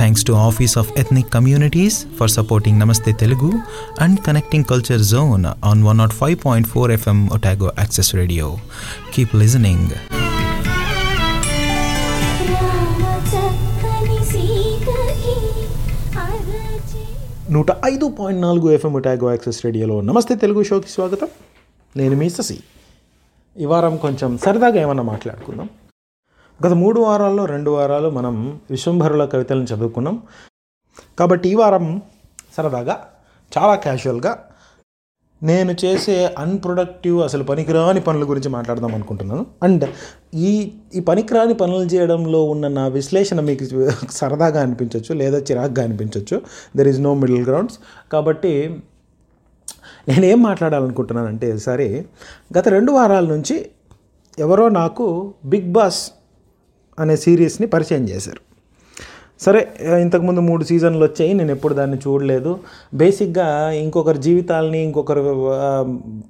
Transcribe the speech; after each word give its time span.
Thanks 0.00 0.24
to 0.28 0.32
office 0.48 0.74
of 0.80 0.90
ethnic 1.02 1.30
communities 1.36 1.98
for 2.18 2.30
supporting 2.36 2.78
నమస్తే 2.82 3.12
Telugu 3.22 3.50
and 4.04 4.18
connecting 4.26 4.66
culture 4.72 5.02
zone 5.12 5.44
on 5.70 5.82
one 5.88 5.98
nought 6.02 6.14
five 6.20 6.36
point 6.46 6.68
four 6.72 6.92
FM 6.96 7.20
Otago 7.36 7.70
access 7.82 8.12
radio 8.20 8.48
keep 9.14 9.34
listening 9.42 9.94
నూట 17.54 17.70
ఐదు 17.92 18.06
point 18.18 18.40
నాలుగు 18.46 18.68
FM 18.76 18.92
Otago 19.00 19.26
access 19.32 19.58
రేడియోలో 19.64 19.96
నమస్తే 20.10 20.34
తెలుగు 20.44 20.62
షోకి 20.68 20.90
స్వాగతం. 20.94 21.28
నేను 21.94 22.14
మీ 22.20 22.28
ససి 22.36 22.56
ఈ 23.56 23.66
వారం 23.72 23.96
కొంచెం 24.04 24.30
సరదాగా 24.44 24.78
ఏమన్నా 24.84 25.04
మాట్లాడుకుందాం. 25.10 25.68
గత 26.62 26.72
మూడు 26.72 27.00
వారాల్లో 27.00 27.44
రెండు 27.44 27.70
వారాలు 27.70 28.08
మనం 28.10 28.60
విశ్వంభరుల 28.70 29.24
కవితలను 29.24 29.64
చదువుకున్నాం. 29.64 30.22
కాబట్టి 31.18 31.48
ఈ 31.48 31.54
వారం 31.54 32.02
సరదాగా 32.56 32.94
చాలా 33.52 33.74
క్యాజువల్గా 33.74 34.32
నేను 35.42 35.72
చేసే 35.84 36.34
అన్ప్రొడక్టివ్ 36.38 37.22
అసలు 37.22 37.44
పనికిరాని 37.44 38.00
పనుల 38.00 38.24
గురించి 38.30 38.48
మాట్లాడదాం 38.48 38.94
అనుకుంటున్నాను. 38.94 39.46
అండ్ 39.62 39.84
ఈ 40.34 40.72
ఈ 40.94 41.00
పనికిరాని 41.00 41.54
పనులు 41.54 41.84
చేయడంలో 41.84 42.44
ఉన్న 42.44 42.68
నా 42.68 42.88
విశ్లేషణ 42.88 43.40
మీకు 43.40 43.64
సరదాగా 44.10 44.62
అనిపించవచ్చు 44.62 45.14
లేదా 45.14 45.38
చిరాగ్గా 45.38 45.82
అనిపించవచ్చు 45.82 46.42
there 46.76 46.88
is 46.88 47.00
no 47.00 47.14
middle 47.14 47.44
grounds 47.46 47.78
కాబట్టి 48.12 48.82
నేనేం 50.08 50.42
మాట్లాడాలనుకుంటున్నానంటే 50.42 51.58
సరే 51.58 52.04
గత 52.58 52.68
రెండు 52.68 52.92
వారాల 52.92 53.26
నుంచి 53.26 53.70
ఎవరో 54.38 54.68
నాకు 54.68 55.34
బిగ్ 55.44 55.72
బాస్ 55.72 56.02
అనే 56.98 57.16
సిరీస్ని 57.16 57.66
పరిచయం 57.66 58.04
చేశారు. 58.08 58.54
సరే 59.40 59.60
ఇంతకుముందు 60.00 60.40
మూడు 60.40 60.64
సీజన్లు 60.64 61.04
వచ్చాయి 61.04 61.34
నేను 61.34 61.50
ఎప్పుడు 61.50 61.74
దాన్ని 61.74 61.96
చూడలేదు. 61.96 62.58
బేసిక్గా 62.94 63.70
ఇంకొకరి 63.70 64.18
జీవితాలని 64.18 64.82
ఇంకొకరు 64.82 65.22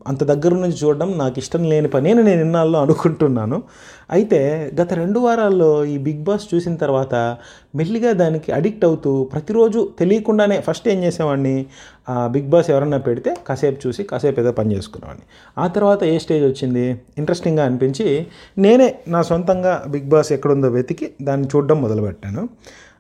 అంత 0.06 0.24
దగ్గర 0.24 0.54
నుంచి 0.54 0.76
చూడడం 0.84 1.18
నాకు 1.18 1.38
ఇష్టం 1.38 1.64
లేని 1.64 1.88
పని 1.88 2.10
అని 2.10 2.22
నేను 2.22 2.40
ఇన్నాళ్ళు 2.40 2.78
అనుకుంటున్నాను. 2.78 3.62
అయితే 4.10 4.72
గత 4.80 4.92
రెండు 4.92 5.18
వారాల్లో 5.20 5.84
ఈ 5.84 5.98
బిగ్ 5.98 6.24
బాస్ 6.24 6.54
చూసిన 6.54 6.74
తర్వాత 6.76 7.36
మెల్లిగా 7.76 8.12
దానికి 8.12 8.52
అడిక్ట్ 8.52 8.84
అవుతూ 8.84 9.24
ప్రతిరోజు 9.24 9.88
తెలియకుండానే 9.98 10.60
ఫస్ట్ 10.60 10.88
ఏం 10.88 11.04
చేసేవాడిని? 11.04 11.66
ఆ 12.08 12.26
బిగ్ 12.26 12.48
బాస్ 12.48 12.70
ఎవరన్నా 12.70 12.98
పెడితే 12.98 13.36
కాసేపు 13.46 13.86
చూసి 13.86 14.04
కాసేపు 14.04 14.40
ఏదో 14.40 14.52
పని 14.52 14.76
చేసుకునేవాడిని. 14.76 15.24
ఆ 15.58 15.66
తర్వాత 15.66 16.04
ఏ 16.04 16.18
స్టేజ్ 16.18 16.44
వచ్చింది? 16.44 17.00
ఇంట్రెస్టింగ్గా 17.18 17.64
అనిపించి 17.64 18.26
నేనే 18.58 18.94
నా 19.08 19.22
సొంతంగా 19.22 19.84
బిగ్ 19.88 20.08
బాస్ 20.08 20.32
ఎక్కడుందో 20.32 20.68
వెతికి 20.68 21.10
దాన్ని 21.22 21.48
చూడడం 21.56 21.82
మొదలుపెట్టాను. 21.82 22.48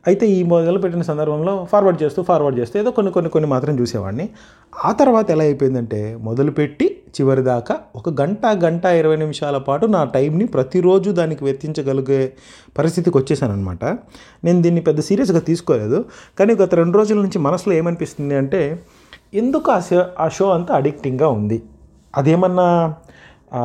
అయితే 0.06 0.26
ఈ 0.26 0.42
మొదలుపెట్టిన 0.42 1.02
సందర్భంలో 1.02 1.68
ఫార్వర్డ్ 1.70 2.02
చేస్తూ 2.02 2.22
ఫార్వర్డ్ 2.22 2.58
చేస్తూ 2.58 2.78
ఏదో 2.78 2.90
కొన్ని 2.90 3.12
కొన్ని 3.12 3.30
కొన్ని 3.30 3.50
మాత్రం 3.50 3.80
చూసేవాడిని. 3.80 4.28
ఆ 4.84 4.92
తర్వాత 4.92 5.30
ఎలా 5.30 5.44
అయిపోయిందంటే 5.44 6.16
మొదలుపెట్టి 6.16 6.96
చివరి 7.20 7.42
దాకా 7.42 7.74
ఒక 7.96 8.20
గంట 8.20 8.38
గంట 8.46 8.84
ఇరవై 8.84 9.16
నిమిషాల 9.16 9.58
పాటు 9.58 9.86
నా 9.86 10.04
టైంని 10.04 10.46
ప్రతిరోజు 10.46 11.10
దానికి 11.10 11.44
వెత్తించగలిగే 11.44 12.32
పరిస్థితికి 12.78 13.18
వచ్చేసాను 13.18 13.52
అనమాట 13.52 13.84
నేను 14.44 14.62
దీన్ని 14.62 14.80
పెద్ద 14.80 15.00
సీరియస్గా 15.00 15.40
తీసుకోలేదు. 15.40 16.04
కానీ 16.38 16.54
గత 16.54 16.74
రెండు 16.74 16.98
రోజుల 16.98 17.16
నుంచి 17.16 17.38
మనసులో 17.38 17.74
ఏమనిపిస్తుంది 17.74 18.34
అంటే 18.34 18.82
ఎందుకు 19.34 19.70
ఆ 19.70 19.80
షో 19.80 20.04
ఆ 20.20 20.28
షో 20.28 20.50
అంతా 20.50 20.74
అడిక్టింగ్గా 20.74 21.28
ఉంది? 21.28 21.62
అదేమన్నా 22.16 22.94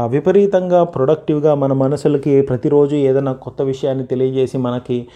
విపరీతంగా 0.08 0.84
ప్రొడక్టివ్గా 0.84 1.56
మన 1.56 1.74
మనసులకి 1.74 2.42
ప్రతిరోజు 2.42 2.96
ఏదైనా 2.96 3.34
కొత్త 3.34 3.62
విషయాన్ని 3.62 4.06
తెలియజేసి 4.06 4.58
మనకి 4.58 5.08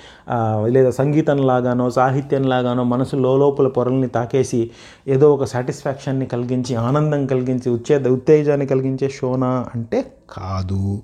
లేదా 0.67 0.91
సంగీతం 0.91 1.37
లాగానో 1.37 1.89
సాహిత్యం 1.89 2.43
లాగానో 2.43 2.83
మనసు 2.83 3.15
లోపల 3.15 3.67
పొరల్ని 3.67 4.07
తాకేసి 4.07 4.71
ఏదో 5.07 5.33
ఒక 5.33 5.43
సాటిస్ఫాక్షన్ని 5.43 6.25
కలిగించి 6.25 6.75
ఆనందం 6.75 7.25
కలిగించి 7.25 7.69
ఉచ్చేద 7.69 8.07
ఉత్తేజాన్ని 8.07 8.67
కలిగించే 8.67 9.09
షోనా 9.09 9.65
అంటే 9.75 10.11
కాదు. 10.29 11.01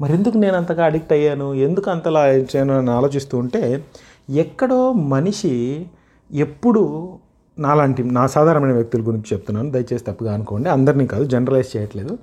మరి 0.00 0.12
ఎందుకు 0.12 0.36
నేను 0.38 0.56
అంతగా 0.56 0.84
అడిక్ట్ 0.84 1.12
అయ్యాను? 1.12 1.54
ఎందుకు 1.54 1.90
అంతలా 1.90 2.26
చేయను 2.28 2.78
అని 2.78 2.90
ఆలోచిస్తూ 2.90 3.38
ఉంటే 3.38 3.84
ఎక్కడో 4.30 4.92
మనిషి 4.92 5.86
ఎప్పుడు 6.32 6.82
నాలాంటి 7.58 8.04
నా 8.04 8.26
సాధారణమైన 8.26 8.72
వ్యక్తుల 8.72 9.00
గురించి 9.00 9.24
చెప్తున్నాను. 9.32 9.70
దయచేసి 9.70 10.04
తప్పుగా 10.04 10.34
అనుకోండి. 10.34 10.68
అందరినీ 10.68 11.06
కాదు 11.06 11.24
జనరలైజ్ 11.24 11.76
చేయట్లేదు. 11.76 12.18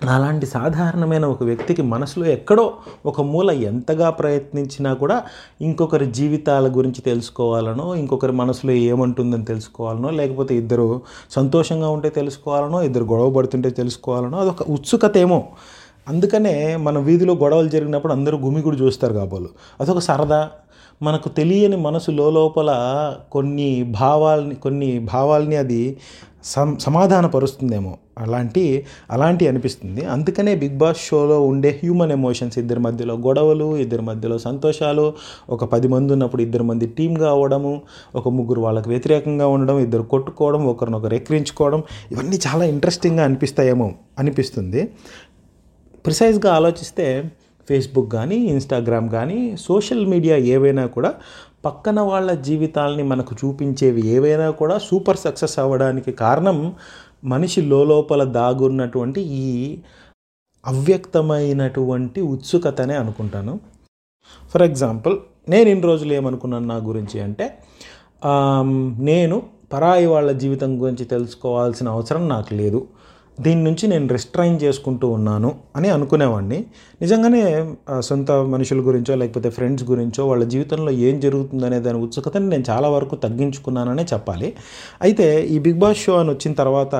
అలాంటి 0.00 0.46
సాధారణమైన 0.46 1.24
ఒక 1.24 1.42
వ్యక్తికి 1.42 1.82
మనసులో 1.82 2.26
ఎక్కడో 2.26 2.72
ఒక 3.06 3.20
మూల 3.20 3.50
ఎంతగా 3.50 4.10
ప్రయత్నించినా 4.10 4.92
కూడా 4.92 5.22
ఇంకొకరి 5.60 6.06
జీవితాల 6.10 6.66
గురించి 6.76 7.00
తెలుసుకోవాలనో 7.00 7.94
ఇంకొకరి 7.94 8.32
మనసులో 8.32 8.72
ఏమంటుందని 8.72 9.44
తెలుసుకోవాలనో 9.44 10.10
లేకపోతే 10.10 10.54
ఇద్దరు 10.56 11.00
సంతోషంగా 11.30 11.88
ఉంటే 11.88 12.08
తెలుసుకోవాలనో 12.10 12.82
ఇద్దరు 12.82 13.04
గొడవ 13.04 13.30
పడుతుంటే 13.30 13.70
తెలుసుకోవాలనో 13.70 14.38
అదొక 14.38 14.62
ఉత్సుకత 14.70 15.16
ఏమో 15.16 15.40
అందుకనే 16.08 16.76
మన 16.76 16.98
వీధిలో 16.98 17.32
గొడవలు 17.34 17.68
జరిగినప్పుడు 17.68 18.12
అందరూ 18.12 18.36
గుమిగుడు 18.38 18.76
చూస్తారు 18.76 19.14
కాబోలు. 19.14 19.48
అదొక 19.80 19.98
సరదా 19.98 20.50
మనకు 21.02 21.28
తెలియని 21.28 21.76
మనసు 21.76 22.10
లోపల 22.10 22.70
కొన్ని 23.32 23.82
భావాల్ని 23.82 24.54
కొన్ని 24.54 24.98
భావాల్ని 24.98 25.56
అది 25.56 25.96
సం 26.44 26.78
సమాధానపరుస్తుందేమో. 26.78 27.98
అలాంటి 28.18 28.86
అలాంటి 29.10 29.48
అనిపిస్తుంది. 29.48 30.04
అందుకనే 30.04 30.54
బిగ్ 30.54 30.78
బాస్ 30.78 30.98
షోలో 31.06 31.42
ఉండే 31.46 31.70
హ్యూమన్ 31.82 32.12
ఎమోషన్స్ 32.12 32.58
ఇద్దరి 32.58 32.80
మధ్యలో 32.80 33.14
గొడవలు 33.14 33.76
ఇద్దరి 33.76 34.02
మధ్యలో 34.02 34.38
సంతోషాలు 34.38 35.12
ఒక 35.50 35.64
పది 35.64 35.88
మంది 35.88 36.12
ఉన్నప్పుడు 36.12 36.42
ఇద్దరు 36.42 36.62
మంది 36.62 36.86
టీమ్గా 36.86 37.30
అవ్వడము 37.30 37.82
ఒక 38.14 38.28
ముగ్గురు 38.28 38.60
వాళ్ళకి 38.60 38.88
వ్యతిరేకంగా 38.88 39.46
ఉండడం 39.46 39.78
ఇద్దరు 39.78 40.02
కొట్టుకోవడం 40.02 40.66
ఒకరినొకరు 40.66 41.14
ఎక్కిరించుకోవడం 41.14 41.82
ఇవన్నీ 42.12 42.38
చాలా 42.46 42.64
ఇంట్రెస్టింగ్గా 42.64 43.24
అనిపిస్తాయేమో 43.24 43.92
అనిపిస్తుంది. 44.18 44.84
ప్రిసైజ్గా 46.06 46.54
ఆలోచిస్తే 46.54 47.30
ఫేస్బుక్ 47.68 48.10
కానీ 48.12 48.36
ఇన్స్టాగ్రామ్ 48.46 49.08
కానీ 49.10 49.38
సోషల్ 49.60 50.04
మీడియా 50.06 50.36
ఏవైనా 50.54 50.84
కూడా 50.86 51.10
పక్కన 51.64 52.00
వాళ్ళ 52.10 52.30
జీవితాలని 52.48 53.02
మనకు 53.02 53.32
చూపించేవి 53.40 54.02
ఏవైనా 54.06 54.48
కూడా 54.60 54.76
సూపర్ 54.78 55.16
సక్సెస్ 55.16 55.56
అవ్వడానికి 55.58 56.12
కారణం 56.12 56.58
మనిషి 57.24 57.60
లోపల 57.62 58.22
దాగున్నటువంటి 58.38 59.20
ఈ 59.40 59.48
అవ్యక్తమైనటువంటి 60.66 62.20
ఉత్సుకతనే 62.34 62.94
అనుకుంటాను. 62.94 63.54
ఫర్ 64.50 64.62
ఎగ్జాంపుల్ 64.62 65.16
నేను 65.48 65.68
ఇన్ని 65.68 65.86
రోజులు 65.86 66.12
ఏమనుకున్నాను 66.12 66.66
నా 66.66 66.78
గురించి 66.88 67.18
అంటే 67.20 67.46
నేను 69.10 69.36
పరాయి 69.72 70.06
వాళ్ళ 70.06 70.30
జీవితం 70.42 70.70
గురించి 70.82 71.04
తెలుసుకోవాల్సిన 71.04 71.88
అవసరం 71.88 72.22
నాకు 72.28 72.52
లేదు. 72.54 72.80
దీని 73.38 73.62
నుంచి 73.62 73.88
నేను 73.88 74.06
రిస్ట్రైన్ 74.08 74.62
చేసుకుంటూ 74.62 75.08
ఉన్నాను 75.08 75.54
అని 75.76 75.88
అనుకునేవాడిని 75.88 76.58
నిజంగానే 77.00 77.42
ఆ, 77.88 78.00
సొంత 78.00 78.30
మనుషుల 78.46 78.80
గురించో 78.80 79.14
లేకపోతే 79.14 79.50
ఫ్రెండ్స్ 79.50 79.84
గురించో 79.84 80.26
వాళ్ళ 80.26 80.44
జీవితంలో 80.44 80.90
ఏం 81.02 81.20
జరుగుతుందనే 81.20 81.80
దాని 81.80 81.98
ఉత్సుకతని 81.98 82.48
నేను 82.48 82.64
చాలా 82.70 82.88
వరకు 82.88 83.16
తగ్గించుకున్నాననే 83.16 84.02
చెప్పాలి. 84.04 84.50
అయితే 85.00 85.26
ఈ 85.46 85.58
బిగ్ 85.58 85.78
బాస్ 85.78 85.98
షో 85.98 86.14
అని 86.16 86.30
వచ్చిన 86.30 86.52
తర్వాత 86.54 86.94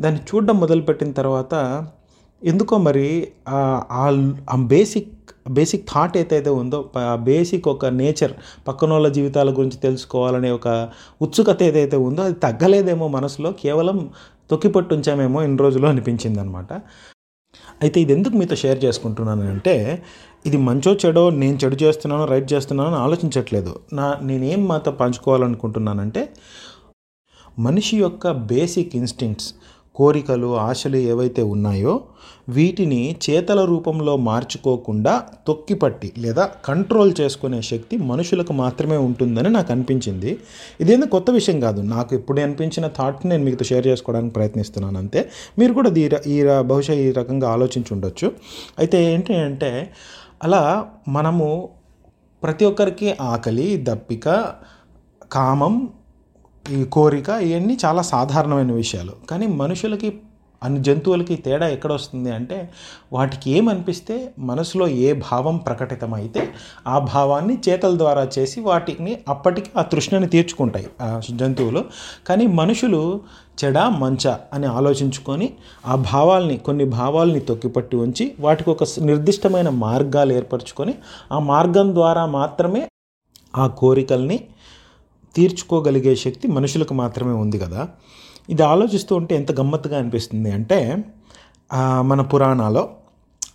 దాన్ని 0.00 0.20
చూడడం 0.28 0.60
మొదలుపెట్టిన 0.60 1.12
తర్వాత 1.12 1.54
ఎందుకో 2.42 2.78
మరి 2.78 3.06
ఆ- 3.48 3.82
ఆ 4.50 4.56
బేసిక్ 4.68 5.10
బేసిక్ 5.50 5.88
థాట్ 5.88 6.16
ఏదైతే 6.16 6.50
ఉందో 6.54 6.78
ఆ 7.04 7.16
బేసిక్ 7.22 7.68
ఒక 7.68 7.86
నేచర్ 7.94 8.32
పక్కన 8.68 8.92
వాళ్ళ 8.92 9.08
జీవితాల 9.08 9.50
గురించి 9.50 9.78
తెలుసుకోవాలనే 9.78 10.50
ఒక 10.50 10.68
ఉత్సుకత 11.20 11.62
ఏదైతే 11.62 11.96
ఉందో 11.98 12.22
అది 12.22 12.34
తగ్గలేదేమో 12.40 13.08
మనసులో. 13.08 13.52
కేవలం 13.62 13.98
తొక్కిపట్టు 14.50 14.94
ఉంచామేమో 14.94 15.42
ఇన్ని 15.42 15.58
రోజులు 15.58 15.86
అనిపించింది 15.86 16.40
అనమాట 16.40 16.72
అయితే 17.82 18.00
ఇది 18.00 18.12
ఎందుకు 18.12 18.36
మీతో 18.36 18.56
షేర్ 18.56 18.84
చేసుకుంటున్నాను 18.84 19.42
అంటే 19.42 20.02
ఇది 20.46 20.56
మంచో 20.56 20.92
చెడో 21.06 21.30
నేను 21.30 21.56
చెడు 21.64 21.76
చేస్తున్నానో 21.82 22.24
రైట్ 22.24 22.52
చేస్తున్నానో 22.52 22.96
ఆలోచించట్లేదు. 22.96 23.72
నా 23.92 24.06
నేనేం 24.22 24.66
మాతో 24.66 24.92
పంచుకోవాలనుకుంటున్నానంటే 24.92 26.22
మనిషి 27.58 27.96
యొక్క 27.96 28.30
బేసిక్ 28.30 28.96
ఇన్స్టింక్ట్స్ 28.96 29.54
కోరికలు 29.94 30.56
ఆశలు 30.56 30.96
ఏవైతే 30.96 31.42
ఉన్నాయో 31.42 31.94
వీటిని 32.48 33.16
చేతల 33.30 33.64
రూపంలో 33.64 34.16
మార్చుకోకుండా 34.16 35.22
తొక్కిపట్టి 35.46 36.12
లేదా 36.18 36.50
కంట్రోల్ 36.64 37.12
చేసుకునే 37.20 37.62
శక్తి 37.62 37.96
మనుషులకు 37.96 38.52
మాత్రమే 38.52 38.96
ఉంటుందని 38.96 39.50
నాకు 39.50 39.72
అనిపించింది. 39.72 40.38
ఇదేందో 40.80 41.06
కొత్త 41.06 41.30
విషయం 41.30 41.60
కాదు. 41.60 41.80
నాకు 41.80 42.14
ఇప్పుడు 42.14 42.40
అనిపించిన 42.40 42.86
థాట్ని 42.86 43.30
నేను 43.30 43.44
మీతో 43.44 43.64
షేర్ 43.64 43.86
చేసుకోవడానికి 43.86 44.34
ప్రయత్నిస్తున్నాను 44.34 44.98
అంతే. 44.98 45.30
మీరు 45.58 45.72
కూడా 45.72 45.90
ఈ 45.96 46.10
ఈ 46.26 46.42
బహుశా 46.44 46.94
ఈ 46.94 47.12
రకంగా 47.12 47.50
ఆలోచించి 47.50 47.94
ఉండొచ్చు. 47.94 48.32
అయితే 48.78 49.14
ఏంటి 49.14 49.34
అంటే 49.34 49.90
అలా 50.42 50.86
మనము 51.08 51.68
ప్రతి 52.42 52.64
ఒక్కరికి 52.64 53.16
ఆకలి 53.20 53.84
దప్పిక 53.88 54.28
కామం 55.32 55.88
ఈ 56.72 56.84
కోరిక 56.84 57.28
ఇవన్నీ 57.28 57.78
చాలా 57.84 58.02
సాధారణమైన 58.02 58.72
విషయాలు. 58.72 59.12
కానీ 59.30 59.46
మనుషులకి 59.46 60.20
అన్ని 60.64 60.80
జంతువులకి 60.80 61.36
తేడా 61.36 61.66
ఎక్కడ 61.68 61.92
వస్తుంది 61.92 62.30
అంటే 62.30 62.58
వాటికి 63.12 63.46
ఏమనిపిస్తే 63.50 64.16
మనసులో 64.42 64.86
ఏ 65.06 65.12
భావం 65.26 65.56
ప్రకటితమైతే 65.66 66.42
ఆ 66.86 66.98
భావాన్ని 67.12 67.58
చేతల 67.68 67.98
ద్వారా 67.98 68.24
చేసి 68.36 68.60
వాటిని 68.60 69.12
అప్పటికి 69.28 69.70
ఆ 69.76 69.82
తృష్ణని 69.92 70.28
తీర్చుకుంటాయి 70.28 70.88
ఆ 71.00 71.08
జంతువులు. 71.40 71.82
కానీ 72.28 72.46
మనుషులు 72.60 73.02
చెడ 73.64 73.78
మంచ 74.02 74.24
అని 74.52 74.66
ఆలోచించుకొని 74.66 75.46
ఆ 75.86 75.94
భావాల్ని 76.10 76.56
కొన్ని 76.58 76.84
భావాల్ని 76.98 77.40
తొక్కిపట్టి 77.40 77.96
ఉంచి 77.96 78.24
వాటికి 78.40 78.70
ఒక 78.70 78.84
నిర్దిష్టమైన 79.00 79.68
మార్గాలు 79.84 80.32
ఏర్పరచుకొని 80.32 80.94
ఆ 81.32 81.38
మార్గం 81.50 81.94
ద్వారా 81.94 82.26
మాత్రమే 82.38 82.82
ఆ 83.56 83.66
కోరికల్ని 83.80 84.38
తీర్చుకోగలిగే 85.34 86.14
శక్తి 86.16 86.48
మనుషులకు 86.48 86.94
మాత్రమే 86.94 87.32
ఉంది 87.34 87.58
కదా. 87.58 87.80
ఇది 88.48 88.62
ఆలోచిస్తూ 88.62 89.16
ఉంటే 89.16 89.36
ఎంత 89.36 89.52
గమ్మత్తుగా 89.60 89.98
అనిపిస్తుంది 89.98 90.50
అంటే 90.52 90.78
మన 92.02 92.20
పురాణాలో 92.22 92.90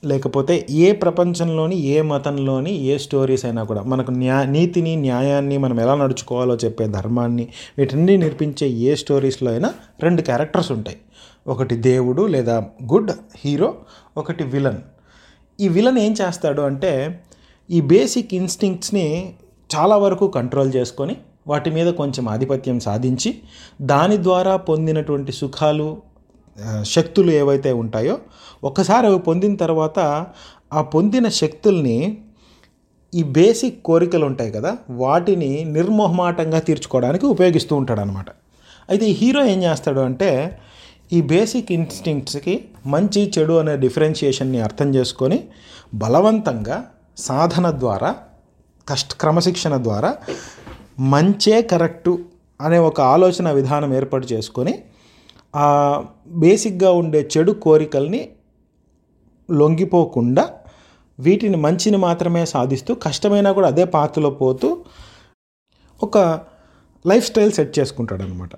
లేకపోతే 0.06 0.68
ఏ 0.72 0.92
ప్రపంచంలోని 0.92 1.76
ఏ 1.76 2.02
మతంలోని 2.02 2.74
ఏ 2.84 2.98
స్టోరీస్ 2.98 3.46
అయినా 3.46 3.64
కూడా 3.64 3.82
మనకు 3.84 4.12
న్యా 4.12 4.44
నీతిని 4.44 4.96
న్యాయాన్ని 4.96 5.58
మనం 5.58 5.80
ఎలా 5.80 5.96
నడుచుకోవాలో 5.96 6.56
చెప్పే 6.56 6.88
ధర్మాన్ని 6.88 7.48
వీటన్ని 7.78 8.18
నేర్పించే 8.18 8.68
ఏ 8.70 8.96
స్టోరీస్లో 8.96 9.52
అయినా 9.52 9.74
రెండు 10.00 10.22
క్యారెక్టర్స్ 10.22 10.72
ఉంటాయి. 10.72 10.98
ఒకటి 11.48 11.76
దేవుడు 11.76 12.24
లేదా 12.28 12.56
గుడ్ 12.94 13.12
హీరో 13.36 13.76
ఒకటి 14.18 14.44
విలన్. 14.44 14.80
ఈ 15.60 15.68
విలన్ 15.68 15.98
ఏం 15.98 16.16
చేస్తాడు 16.22 16.62
అంటే 16.62 16.92
ఈ 17.70 17.82
బేసిక్ 17.82 18.34
ఇన్స్టింక్ట్స్ని 18.34 19.34
చాలా 19.76 19.98
వరకు 19.98 20.28
కంట్రోల్ 20.28 20.72
చేసుకొని 20.76 21.16
వాటి 21.50 21.69
మీద 21.69 21.90
కొంచెం 21.94 22.25
ఆధిపత్యం 22.30 22.78
సాధించి 22.80 23.31
దాని 23.90 24.18
ద్వారా 24.24 24.54
పొందినటువంటి 24.68 25.34
సుఖాలు 25.40 25.90
శక్తులు 26.88 27.31
ఏవైతే 27.31 27.72
ఉంటాయో 27.80 28.16
ఒక్కసారి 28.63 29.06
అవి 29.07 29.19
పొందిన 29.28 29.54
తర్వాత 29.56 30.00
ఆ 30.74 30.81
పొందిన 30.94 31.28
శక్తుల్ని 31.38 32.00
ఈ 33.13 33.22
బేసిక్ 33.31 33.78
కోరికలు 33.86 34.25
ఉంటాయి 34.25 34.51
కదా 34.51 34.72
వాటిని 34.98 35.51
నిర్మోహమాటంగా 35.69 36.60
తీర్చుకోవడానికి 36.60 37.25
ఉపయోగిస్తూ 37.25 37.74
ఉంటాడు 37.75 38.02
అనమాట 38.02 38.30
అయితే 38.90 39.06
ఈ 39.06 39.13
హీరో 39.13 39.42
ఏం 39.45 39.60
చేస్తాడు 39.63 40.02
అంటే 40.02 40.30
ఈ 41.12 41.19
బేసిక్ 41.28 41.69
ఇన్స్టింక్ట్స్కి 41.72 42.56
మంచి 42.86 43.22
చెడు 43.36 43.54
అనే 43.54 43.74
డిఫరెన్షియేషన్ని 43.78 44.60
అర్థం 44.62 44.90
చేసుకొని 44.95 45.40
బలవంతంగా 45.95 46.78
సాధన 47.19 47.68
ద్వారా 47.80 48.12
కష్ట 48.88 49.13
క్రమశిక్షణ 49.22 49.74
ద్వారా 49.84 50.12
మంచే 51.00 51.62
కరెక్టు 51.62 52.19
అనే 52.62 52.78
ఒక 52.78 53.01
ఆలోచన 53.01 53.51
విధానం 53.51 53.94
ఏర్పాటు 53.94 54.28
చేసుకొని 54.34 54.74
ఆ 55.56 55.68
బేసిక్గా 56.28 56.92
ఉండే 56.92 57.30
చెడు 57.38 57.51
కోరికల్ని 57.51 58.30
లొంగిపోకుండా 59.51 60.44
వీటిని 61.19 61.57
మంచిని 61.57 61.98
మాత్రమే 61.98 62.46
సాధిస్తూ 62.46 62.96
కష్టమైనా 62.96 63.51
కూడా 63.51 63.68
అదే 63.68 63.86
పాత్రలో 63.86 64.30
పోతూ 64.30 64.78
ఒక 66.01 66.18
లైఫ్ 67.06 67.25
స్టైల్ 67.25 67.52
సెట్ 67.52 67.80
చేసుకుంటాడనమాట. 67.80 68.52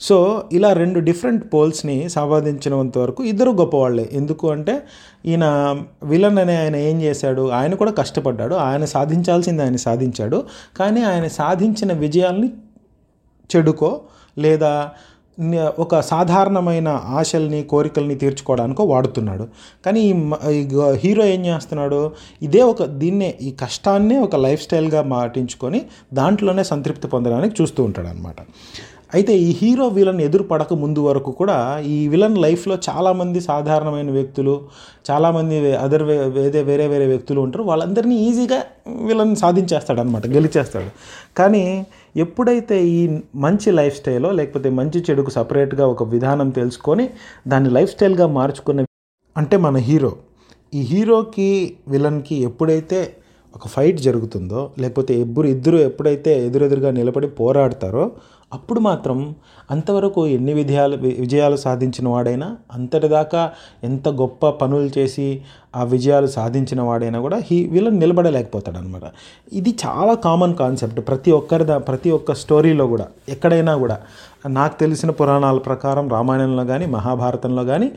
సో 0.00 0.44
ఇలా 0.52 0.72
రెండు 0.72 1.00
డిఫరెంట్ 1.00 1.44
పోల్స్ని 1.54 2.08
సంపాదించినంత 2.08 2.98
వరకు 2.98 3.24
ఇద్దరు 3.24 3.50
గొప్పవాళ్ళే 3.50 4.08
ఎందుకు 4.12 4.50
అంటే 4.50 4.82
ఈయన 5.26 5.44
విలన్ 6.02 6.38
అనే 6.38 6.56
ఆయన 6.56 6.76
ఏం 6.76 7.02
చేశాడు? 7.02 7.50
ఆయన 7.50 7.74
కూడా 7.74 7.92
కష్టపడ్డాడు. 7.92 8.54
ఆయన 8.54 8.84
సాధించాల్సింది 8.84 9.62
ఆయన 9.62 9.76
సాధించాడు. 9.76 10.44
కానీ 10.76 11.02
ఆయన 11.02 11.26
సాధించిన 11.28 11.92
విజయాల్ని 11.92 12.50
చెడుకో 13.56 14.00
లేదా 14.38 14.90
ఒక 15.78 16.00
సాధారణమైన 16.00 16.88
ఆశల్ని 16.88 17.62
కోరికల్ని 17.62 18.14
తీర్చుకోవడానికో 18.14 18.84
వాడుతున్నాడు. 18.84 19.48
కానీ 19.86 20.00
ఈ 20.00 20.14
హీరో 20.94 21.24
ఏం 21.24 21.46
చేస్తున్నాడు? 21.46 22.10
ఇదే 22.42 22.62
ఒక 22.62 22.84
దీన్నే 22.84 23.38
ఈ 23.42 23.50
కష్టాన్నే 23.60 24.18
ఒక 24.18 24.36
లైఫ్ 24.36 24.62
స్టైల్గా 24.62 25.02
మాటించుకొని 25.02 25.82
దాంట్లోనే 26.12 26.64
సంతృప్తి 26.64 27.08
పొందడానికి 27.08 27.62
చూస్తూ 27.62 27.82
ఉంటాడు 27.82 28.06
అనమాట 28.06 28.36
అయితే 29.14 29.32
ఈ 29.38 29.48
హీరో 29.58 29.86
విలన్ 29.96 30.20
ఎదురు 30.20 30.44
పడక 30.50 30.74
ముందు 30.82 31.00
వరకు 31.00 31.30
కూడా 31.40 31.56
ఈ 31.94 31.96
విలన్ 32.12 32.38
లైఫ్లో 32.44 32.76
చాలామంది 32.88 33.40
సాధారణమైన 33.40 34.10
వ్యక్తులు 34.10 34.54
చాలామంది 35.10 35.56
అదర్ 35.84 36.04
వేరే 36.36 36.62
వేరే 36.70 36.86
వేరే 36.92 37.06
వ్యక్తులు 37.06 37.40
ఉంటారు. 37.40 37.64
వాళ్ళందరినీ 37.70 38.16
ఈజీగా 38.28 38.58
విలన్ 39.08 39.34
సాధించేస్తాడనమాట 39.36 40.26
గెలిచేస్తాడు. 40.36 40.90
కానీ 41.38 41.64
ఎప్పుడైతే 42.16 42.76
ఈ 42.96 43.00
మంచి 43.46 43.68
లైఫ్ 43.80 43.96
స్టైలో 43.96 44.30
లేకపోతే 44.32 44.70
మంచి 44.70 44.98
చెడుకు 45.10 45.30
సపరేట్గా 45.30 45.86
ఒక 45.86 46.02
విధానం 46.14 46.50
తెలుసుకొని 46.60 47.06
దాన్ని 47.48 47.70
లైఫ్ 47.70 47.92
స్టైల్గా 47.96 48.26
మార్చుకున్న 48.38 48.86
అంటే 49.36 49.56
మన 49.66 49.76
హీరో. 49.90 50.12
ఈ 50.74 50.80
హీరోకి 50.92 51.50
విలన్కి 51.88 52.36
ఎప్పుడైతే 52.48 53.00
ఒక 53.54 53.66
ఫైట్ 53.68 53.98
జరుగుతుందో 54.00 54.60
లేకపోతే 54.82 55.12
ఇద్దరు 55.14 55.46
ఇద్దరు 55.46 55.76
ఎప్పుడైతే 55.88 56.30
ఎదురెదురుగా 56.46 56.90
నిలబడి 56.90 57.28
పోరాడతారో 57.40 58.04
అప్పుడు 58.54 58.80
మాత్రం 58.80 59.18
అంతవరకు 59.70 60.26
ఎన్ని 60.26 60.54
విజయాలు 60.54 60.96
విజయాలు 60.96 61.56
సాధించిన 61.56 62.08
వాడైనా 62.08 62.56
అంతటిదాకా 62.72 63.42
ఎంత 63.84 64.08
గొప్ప 64.08 64.48
పనులు 64.48 64.90
చేసి 64.98 65.26
ఆ 65.76 65.82
విజయాలు 65.84 66.26
సాధించిన 66.26 66.80
వాడైనా 66.80 67.20
కూడా 67.20 67.42
హీ 67.50 67.68
వీళ్ళని 67.72 67.98
నిలబడలేకపోతాడు 67.98 68.78
అనమాట 68.78 69.02
ఇది 69.52 69.74
చాలా 69.86 70.14
కామన్ 70.14 70.54
కాన్సెప్ట్ 70.54 71.00
ప్రతి 71.08 71.32
ఒక్కరి 71.32 71.64
దా 71.64 71.78
ప్రతి 71.78 72.10
ఒక్క 72.10 72.34
స్టోరీలో 72.34 72.86
కూడా 72.86 73.06
ఎక్కడైనా 73.28 73.76
కూడా. 73.76 73.96
నాకు 74.48 74.78
తెలిసిన 74.78 75.10
పురాణాల 75.10 75.58
ప్రకారం 75.58 76.08
రామాయణంలో 76.08 76.64
కానీ 76.64 76.86
మహాభారతంలో 76.86 77.64
కానీ 77.64 77.88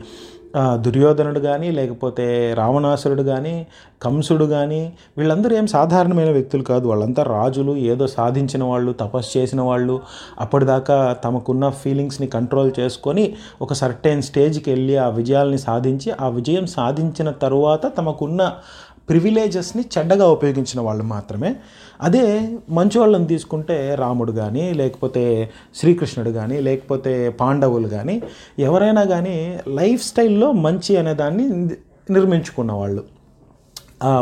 దుర్యోధనుడు 0.56 1.40
కానీ 1.40 1.72
లేకపోతే 1.72 2.54
రావణాసురుడు 2.54 3.22
కానీ 3.22 3.68
కంసుడు 4.02 4.46
కానీ 4.46 4.94
వీళ్ళందరూ 5.18 5.56
ఏం 5.56 5.68
సాధారణమైన 5.68 6.32
వ్యక్తులు 6.32 6.64
కాదు. 6.64 6.88
వాళ్ళంతా 6.88 7.24
రాజులు 7.24 7.76
ఏదో 7.76 8.08
సాధించిన 8.08 8.64
వాళ్ళు 8.64 8.92
తపస్సు 8.94 9.38
చేసిన 9.38 9.62
వాళ్ళు. 9.62 10.02
అప్పటిదాకా 10.40 11.14
తమకున్న 11.24 11.70
ఫీలింగ్స్ని 11.70 12.28
కంట్రోల్ 12.28 12.72
చేసుకొని 12.80 13.34
ఒక 13.62 13.74
సర్టెన్ 13.74 14.22
స్టేజ్కి 14.22 14.70
వెళ్ళి 14.72 14.98
ఆ 14.98 15.10
విజయాల్ని 15.10 15.58
సాధించి 15.58 16.12
ఆ 16.22 16.28
విజయం 16.30 16.66
సాధించిన 16.68 17.32
తరువాత 17.32 17.98
తమకున్న 17.98 18.42
ప్రివిలేజెస్ని 19.10 19.84
చెడ్డగా 19.96 20.26
ఉపయోగించిన 20.36 20.80
వాళ్ళు 20.88 21.04
మాత్రమే. 21.16 21.52
అదే 22.02 22.24
మంచి 22.70 22.98
వాళ్ళని 23.00 23.28
తీసుకుంటే 23.28 23.78
రాముడు 23.96 24.32
కానీ 24.32 24.66
లేకపోతే 24.74 25.24
శ్రీకృష్ణుడు 25.76 26.32
కానీ 26.40 26.58
లేకపోతే 26.68 27.14
పాండవులు 27.42 27.88
కానీ 27.88 28.16
ఎవరైనా 28.60 29.04
కానీ 29.14 29.36
లైఫ్ 29.80 30.04
స్టైల్లో 30.04 30.50
మంచి 30.66 30.98
అనే 30.98 31.14
దాన్ని 31.14 31.46
నిర్మించుకున్న 32.16 32.72
వాళ్ళు. 32.82 33.04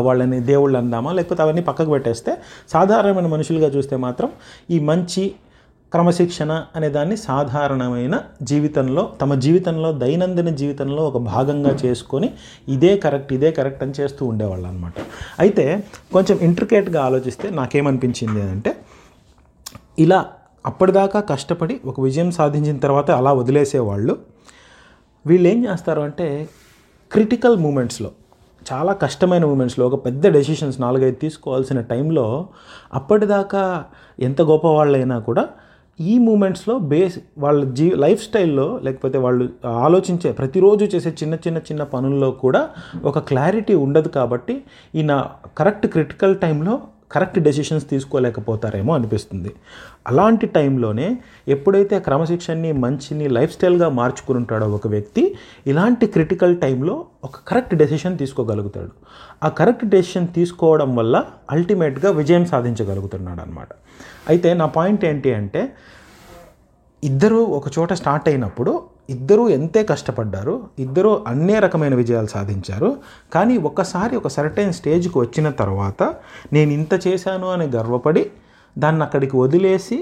వాళ్ళని 0.07 0.37
దేవుళ్ళు 0.51 0.77
అందామా 0.77 1.11
లేకపోతే 1.13 1.41
అవన్నీ 1.43 1.61
పక్కకు 1.61 1.89
పెట్టేస్తే 1.89 2.31
సాధారణమైన 2.73 3.27
మనుషులుగా 3.33 3.67
చూస్తే 3.67 3.95
మాత్రం 4.05 4.29
ఈ 4.75 4.77
మంచి 4.91 5.23
క్రమశిక్షణ 5.95 6.51
అనే 6.75 6.87
దాన్ని 6.89 7.17
సాధారణమైన 7.25 8.15
జీవితంలో 8.43 9.03
తమ 9.21 9.33
జీవితంలో 9.39 9.89
దైనందిన 9.97 10.49
జీవితంలో 10.55 11.01
ఒక 11.07 11.17
భాగంగా 11.27 11.71
చేసుకొని 11.83 12.29
ఇదే 12.67 12.91
కరెక్ట్ 12.97 13.31
ఇదే 13.33 13.49
కరెక్ట్ 13.51 13.83
అని 13.83 13.93
చేస్తూ 13.99 14.21
ఉండేవాళ్ళు 14.25 14.67
అనమాట 14.67 14.93
అయితే 15.39 15.65
కొంచెం 16.13 16.37
ఇంట్రికేట్గా 16.41 16.99
ఆలోచిస్తే 17.03 17.49
నాకేమనిపించింది 17.55 18.43
అంటే 18.49 18.73
ఇలా 19.99 20.19
అప్పటిదాకా 20.65 21.19
కష్టపడి 21.29 21.75
ఒక 21.85 21.97
విజయం 22.01 22.29
సాధించిన 22.31 22.77
తర్వాత 22.77 23.09
అలా 23.11 23.31
వదిలేసేవాళ్ళు 23.33 24.13
వీళ్ళు 25.25 25.47
ఏం 25.49 25.59
చేస్తారు 25.65 26.01
అంటే 26.01 26.27
క్రిటికల్ 27.11 27.57
మూమెంట్స్లో 27.57 28.09
చాలా 28.61 28.93
కష్టమైన 29.01 29.43
మూమెంట్స్లో 29.45 29.83
ఒక 29.87 29.97
పెద్ద 30.05 30.27
డెసిషన్స్ 30.27 30.77
నాలుగైదు 30.81 31.17
తీసుకోవాల్సిన 31.17 31.79
టైంలో 31.89 32.25
అప్పటిదాకా 32.93 33.63
ఎంత 34.19 34.41
గొప్పవాళ్ళైనా 34.41 35.17
కూడా 35.19 35.43
ఈ 35.99 36.17
మూమెంట్స్లో 36.17 36.77
బేస్ 36.77 37.19
వాళ్ళ 37.37 37.71
జీ 37.71 37.91
లైఫ్ 37.91 38.23
స్టైల్లో 38.23 38.79
లేకపోతే 38.83 39.17
వాళ్ళు 39.17 39.49
ఆలోచించే 39.65 40.31
ప్రతిరోజు 40.31 40.85
చేసే 40.85 41.09
చిన్న 41.09 41.35
చిన్న 41.35 41.57
చిన్న 41.57 41.83
పనుల్లో 41.83 42.31
కూడా 42.31 42.69
ఒక 43.03 43.19
క్లారిటీ 43.19 43.75
ఉండదు 43.75 44.09
కాబట్టి 44.09 44.63
ఈయన 44.95 45.25
కరెక్ట్ 45.57 45.87
క్రిటికల్ 45.87 46.35
టైంలో 46.35 46.81
కరెక్ట్ 47.11 47.39
డెసిషన్స్ 47.39 47.89
తీసుకోలేకపోతారేమో 47.89 48.93
అనిపిస్తుంది. 48.93 49.51
అలాంటి 50.07 50.45
టైంలోనే 50.47 51.17
ఎప్పుడైతే 51.47 51.99
క్రమశిక్షణని 51.99 52.71
మంచిని 52.71 53.27
లైఫ్ 53.27 53.53
స్టైల్గా 53.53 53.89
మార్చుకుంటాడో 53.89 54.69
ఒక 54.69 54.87
వ్యక్తి 54.87 55.35
ఇలాంటి 55.67 56.07
క్రిటికల్ 56.07 56.57
టైంలో 56.57 57.05
ఒక 57.23 57.35
కరెక్ట్ 57.47 57.75
డెసిషన్ 57.75 58.17
తీసుకోగలుగుతాడు. 58.17 58.91
ఆ 59.43 59.49
కరెక్ట్ 59.49 59.85
డెసిషన్ 59.85 60.27
తీసుకోవడం 60.27 60.95
వల్ల 60.95 61.23
అల్టిమేట్గా 61.51 62.11
విజయం 62.11 62.45
సాధించగలుగుతున్నాడు 62.45 63.41
అనమాట 63.41 63.69
అయితే 64.27 64.49
నా 64.53 64.65
పాయింట్ 64.75 65.03
ఏంటి 65.05 65.31
అంటే 65.33 65.61
ఇద్దరు 67.03 67.39
ఒక 67.57 67.67
చోట 67.77 67.93
స్టార్ట్ 67.93 68.27
అయినప్పుడు 68.29 68.71
ఇద్దరూ 69.09 69.43
ఎంతే 69.49 69.81
కష్టపడ్డారు 69.83 70.53
ఇద్దరూ 70.79 71.11
అన్నే 71.27 71.57
రకమైన 71.59 71.93
విజయాలు 71.95 72.27
సాధించారు 72.27 72.89
కానీ 73.33 73.55
ఒక్కసారి 73.61 74.13
ఒక 74.15 74.27
సర్టైన్ 74.27 74.73
స్టేజ్కి 74.73 75.17
వచ్చిన 75.19 75.49
తర్వాత 75.59 76.03
నేను 76.53 76.71
ఇంత 76.71 76.93
చేశాను 77.07 77.49
అని 77.51 77.67
గర్వపడి 77.75 78.23
దాన్ని 78.75 79.03
అక్కడికి 79.03 79.35
వదిలేసి 79.37 79.97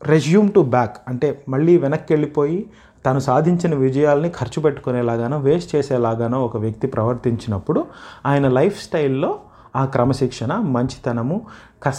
రెజ్యూమ్ 0.00 0.50
టు 0.52 0.60
బ్యాక్ 0.68 0.96
అంటే 1.08 1.28
మళ్ళీ 1.48 1.74
వెనక్కి 1.76 2.10
వెళ్ళిపోయి 2.12 2.58
తను 3.04 3.20
సాధించిన 3.20 3.74
విజయాల్ని 3.78 4.28
ఖర్చు 4.30 4.58
పెట్టుకునేలాగానో 4.62 5.38
వేస్ట్ 5.38 5.70
చేసేలాగానో 5.74 6.38
ఒక 6.44 6.56
వ్యక్తి 6.56 6.86
ప్రవర్తించినప్పుడు 6.86 7.80
ఆయన 8.26 8.46
లైఫ్ 8.48 8.78
స్టైల్లో 8.82 9.30
ఆ 9.76 9.82
క్రమశిక్షణ 9.86 10.52
మంచితనము 10.66 11.36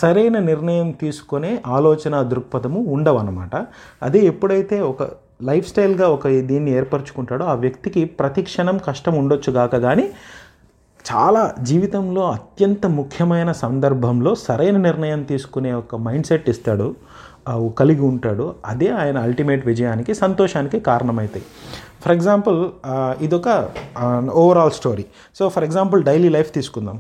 సరైన 0.02 0.40
నిర్ణయం 0.40 0.92
తీసుకునే 1.02 1.52
ఆలోచన 1.68 2.22
దృక్పథము 2.22 2.80
ఉండవన్నమాట. 2.96 3.56
అదే 4.04 4.20
ఎప్పుడైతే 4.32 4.80
ఒక 4.92 5.04
లైఫ్ 5.50 5.68
స్టైల్గా 5.68 6.08
ఒక 6.08 6.28
దీన్ని 6.28 6.72
ఏర్పరచుకుంటాడో 6.72 7.46
ఆ 7.46 7.54
వ్యక్తికి 7.54 8.06
ప్రతి 8.20 8.42
క్షణం 8.50 8.78
కష్టం 8.88 9.14
ఉండొచ్చు 9.22 9.52
గాక 9.54 9.76
కానీ 9.88 10.06
చాలా 11.06 11.42
జీవితంలో 11.62 12.22
అత్యంత 12.36 12.86
ముఖ్యమైన 13.00 13.52
సందర్భంలో 13.64 14.36
సరైన 14.36 14.78
నిర్ణయం 14.78 15.24
తీసుకునే 15.24 15.74
ఒక 15.74 15.96
మైండ్ 16.06 16.26
సెట్ 16.26 16.48
ఇస్తాడు 16.54 16.88
కలిగి 17.80 18.04
ఉంటాడు. 18.12 18.46
అదే 18.66 18.88
ఆయన 19.02 19.18
అల్టిమేట్ 19.18 19.68
విజయానికి 19.68 20.14
సంతోషానికి 20.14 20.80
కారణమవుతాయి 20.80 21.46
ఫర్ 22.04 22.14
ఎగ్జాంపుల్ 22.14 22.58
ఇదొక 23.26 23.50
overall 24.44 24.72
story 24.72 25.06
so 25.40 25.50
for 25.50 25.64
example 25.64 26.04
daily 26.04 26.30
life 26.30 26.52
తీసుకుందాం. 26.54 26.98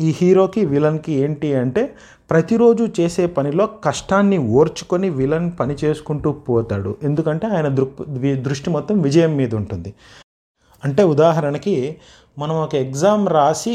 ఈ 0.00 0.08
హీరోకి 0.18 0.62
విలన్కి 0.64 1.12
ఏంటి 1.24 1.48
అంటే 1.54 1.82
ప్రతిరోజు 2.30 2.84
చేసే 3.00 3.24
పనిలో 3.26 3.64
కష్టాన్ని 3.84 4.38
ఓర్చుకొని 4.38 5.08
విలన్ 5.10 5.48
పని 5.60 5.74
చేసుకుంటూ 5.84 6.32
పోతాడు. 6.48 6.90
ఎందుకంటే 7.02 7.46
ఆయన 7.46 7.68
దృక్ 7.68 8.02
దృష్టి 8.46 8.70
మొత్తం 8.70 8.96
విజయం 9.06 9.32
మీద 9.36 9.52
ఉంటుంది. 9.54 9.90
అంటే 10.82 11.02
ఉదాహరణకి 11.14 11.76
మనం 12.38 12.56
ఒక 12.56 12.74
ఎగ్జామ్ 12.74 13.24
రాసి 13.28 13.74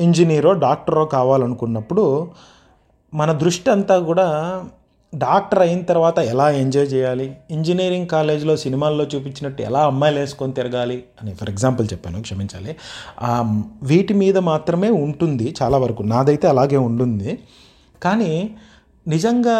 ఇంజనీరో 0.00 0.52
డాక్టరో 0.64 1.04
కావాలనుకున్నప్పుడు 1.04 2.04
మన 3.14 3.30
దృష్టి 3.32 3.68
అంతా 3.70 3.96
కూడా 3.98 4.26
డాక్టర్ 5.12 5.60
అయిన 5.64 5.82
తర్వాత 5.90 6.18
ఎలా 6.32 6.46
ఎంజాయ్ 6.62 6.88
చేయాలి? 6.94 7.26
ఇంజనీరింగ్ 7.50 8.08
కాలేజ్లో 8.14 8.54
సినిమాల్లో 8.64 9.04
చూపించినట్టు 9.12 9.60
ఎలా 9.62 9.82
అమ్మాయిలు 9.90 10.18
వేసుకొని 10.20 10.52
తిరగాలి 10.52 10.98
అని 11.20 11.32
ఫర్ 11.34 11.50
ఎగ్జాంపుల్ 11.50 11.86
చెప్పాను 11.92 12.18
క్షమించాలి. 12.22 12.72
వీటి 13.82 14.14
మీద 14.22 14.38
మాత్రమే 14.50 14.90
ఉంటుంది 15.04 15.46
చాలా 15.62 15.78
వరకు. 15.78 16.02
నాదైతే 16.14 16.48
అలాగే 16.48 16.80
ఉంటుంది 16.88 17.32
కానీ 18.02 18.32
నిజంగా 19.06 19.56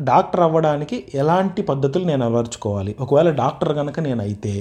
డాక్టర్ 0.00 0.40
అవ్వడానికి 0.40 0.96
ఎలాంటి 1.14 1.60
పద్ధతులు 1.62 2.04
నేను 2.04 2.22
అలవర్చుకోవాలి? 2.26 2.92
ఒకవేళ 3.00 3.30
డాక్టర్ 3.42 3.72
కనుక 3.74 4.00
నేను 4.00 4.22
అయితే 4.22 4.52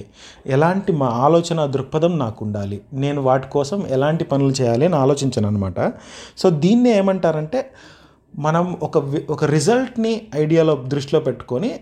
ఎలాంటి 0.56 0.92
మా 1.02 1.10
ఆలోచన 1.26 1.66
దృక్పథం 1.66 2.14
నాకు 2.20 2.40
ఉండాలి 2.46 2.82
నేను 2.94 3.22
వాటి 3.22 3.48
కోసం 3.48 3.82
ఎలాంటి 3.90 4.24
పనులు 4.24 4.54
చేయాలి 4.62 4.86
అని 4.86 4.96
ఆలోచించాను 4.96 5.48
అనమాట 5.48 5.80
సో 6.38 6.50
దీన్ని 6.50 6.92
ఏమంటారంటే 6.98 7.62
మనం 8.40 8.78
ఒక 8.84 8.98
ఒక 9.30 9.44
రిజల్ట్ని 9.46 10.28
ఐడియాలో 10.36 10.84
దృష్టిలో 10.88 11.20
పెట్టుకొని 11.22 11.80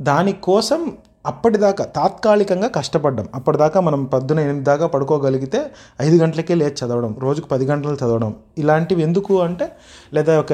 దానికోసం 0.00 0.96
అప్పటిదాకా 1.26 1.84
తాత్కాలికంగా 1.84 2.68
కష్టపడ్డాం. 2.68 3.28
అప్పటిదాకా 3.34 3.80
మనం 3.80 4.04
పొద్దున 4.04 4.40
ఎనిమిది 4.40 4.64
దాకా 4.64 4.86
పడుకోగలిగితే 4.86 5.70
ఐదు 6.00 6.16
గంటలకే 6.16 6.54
లేచి 6.54 6.86
చదవడం 6.86 7.16
రోజుకు 7.18 7.48
పది 7.48 7.64
గంటలు 7.64 7.94
చదవడం. 7.94 8.34
ఇలాంటివి 8.58 9.02
ఎందుకు 9.02 9.40
అంటే 9.40 9.68
లేదా 10.14 10.40
ఒక 10.40 10.52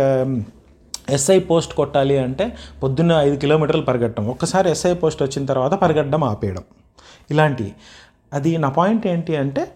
ఎస్ఐ 1.11 1.41
పోస్ట్ 1.41 1.75
కొట్టాలి 1.75 2.19
అంటే 2.19 2.57
పొద్దున్న 2.83 3.13
ఐదు 3.13 3.37
కిలోమీటర్లు 3.37 3.83
పరిగెట్టడం. 3.83 4.29
ఒక్కసారి 4.29 4.71
ఎస్ఐ 4.71 4.95
పోస్ట్ 4.95 5.23
వచ్చిన 5.23 5.47
తర్వాత 5.47 5.75
పరిగెట్టడం 5.75 6.25
ఆపేయడం. 6.25 6.63
ఇలాంటి 7.31 7.73
అది 8.33 8.59
నా 8.59 8.69
పాయింట్ 8.69 9.07
ఏంటి 9.07 9.37
అంటే 9.37 9.69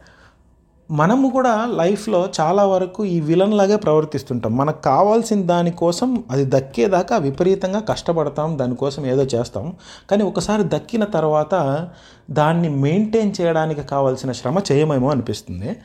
మనము 0.91 1.31
కూడా 1.31 1.67
లైఫ్లో 1.67 2.29
చాలా 2.41 2.67
వరకు 2.67 3.05
ఈ 3.05 3.21
విలన్ 3.21 3.55
లాగే 3.55 3.77
ప్రవర్తిస్తుంటాం. 3.77 4.57
మనకు 4.57 4.83
కావాల్సిన 4.83 5.43
దానికోసం 5.43 6.25
అది 6.31 6.45
దక్కేదాకా 6.45 7.17
విపరీతంగా 7.17 7.81
కష్టపడతాం 7.81 8.59
దానికోసం 8.59 9.07
ఏదో 9.07 9.23
చేస్తాం. 9.23 9.75
కానీ 10.11 10.25
ఒకసారి 10.25 10.63
దక్కిన 10.67 11.05
తర్వాత 11.05 11.89
దాన్ని 12.31 12.69
మెయింటైన్ 12.69 13.33
చేయడానికి 13.41 13.83
కావాల్సిన 13.83 14.33
శ్రమ 14.33 14.59
చేయమేమో 14.73 15.11
అనిపిస్తుంది. 15.11 15.77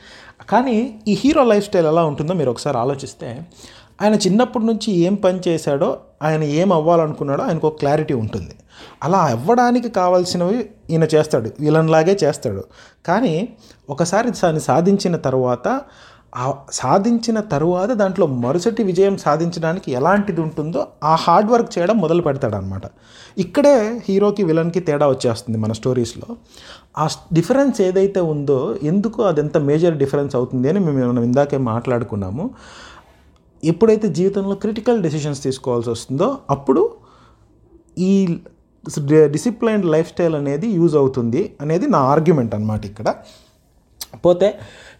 కానీ 0.49 0.99
ఈ 1.07 1.13
హీరో 1.13 1.43
లైఫ్ 1.43 1.65
స్టైల్ 1.65 1.87
ఎలా 1.87 2.05
ఉంటుందో 2.05 2.33
మీరు 2.33 2.49
ఒకసారి 2.49 2.77
ఆలోచిస్తే 2.77 3.41
ఆయన 4.01 4.13
చిన్నప్పటి 4.13 4.65
నుంచి 4.65 4.91
ఏం 4.93 5.15
పని 5.15 5.39
చేశాడో 5.47 5.97
ఆయన 6.21 6.43
ఏం 6.43 6.73
అవ్వాలనుకున్నాడో 6.73 7.43
ఆయనకు 7.43 7.67
ఒక 7.67 7.79
క్లారిటీ 7.79 8.13
ఉంటుంది. 8.13 8.55
అలా 9.03 9.17
అవ్వడానికి 9.17 9.89
కావాల్సినవి 9.89 10.69
ఈయన 10.89 11.03
చేస్తాడు. 11.03 11.49
వీళ్ళనిలాగే 11.59 12.17
చేస్తాడు. 12.23 12.63
కానీ 13.05 13.49
ఒకసారి 13.89 14.29
దాన్ని 14.29 14.59
సాధించిన 14.59 15.15
తర్వాత 15.15 15.81
సాధించిన 16.71 17.39
తరువాత 17.39 17.89
దాంట్లో 17.89 18.25
మరుసటి 18.27 18.83
విజయం 18.83 19.17
సాధించడానికి 19.17 19.91
ఎలాంటిది 19.91 20.41
ఉంటుందో 20.41 20.87
ఆ 21.03 21.15
హార్డ్ 21.15 21.51
వర్క్ 21.51 21.77
చేయడం 21.77 21.97
మొదలు 21.97 22.21
పెడతాడనమాట 22.21 22.81
ఇక్కడే 23.37 24.01
హీరోకి 24.09 24.43
విలన్కి 24.43 24.79
తేడా 24.79 25.07
వచ్చేస్తుంది 25.09 25.59
మన 25.59 25.71
స్టోరీస్లో. 25.71 26.35
ఆ 26.97 27.07
డిఫరెన్స్ 27.33 27.81
ఏదైతే 27.81 28.19
ఉందో 28.19 28.75
ఎందుకు 28.83 29.23
అది 29.23 29.39
ఎంత 29.39 29.57
మేజర్ 29.57 29.97
డిఫరెన్స్ 29.97 30.35
అవుతుంది 30.35 30.69
అని 30.69 30.79
మేము 30.79 31.09
మనం 31.09 31.23
ఇందాకే 31.23 31.57
మాట్లాడుకున్నాము. 31.57 32.49
ఎప్పుడైతే 33.63 34.07
జీవితంలో 34.07 34.55
క్రిటికల్ 34.55 35.03
డెసిషన్స్ 35.03 35.43
తీసుకోవాల్సి 35.43 35.89
వస్తుందో 35.89 36.37
అప్పుడు 36.49 36.91
ఈ 37.97 38.39
డిసిప్లైన్డ్ 39.35 39.85
లైఫ్ 39.85 40.07
స్టైల్ 40.07 40.35
అనేది 40.35 40.67
యూజ్ 40.79 40.95
అవుతుంది 40.95 41.41
అనేది 41.61 41.87
నా 41.87 41.99
ఆర్గ్యుమెంట్ 42.13 42.53
అనమాట 42.55 42.83
ఇక్కడ. 42.85 43.07
పోతే 44.25 44.47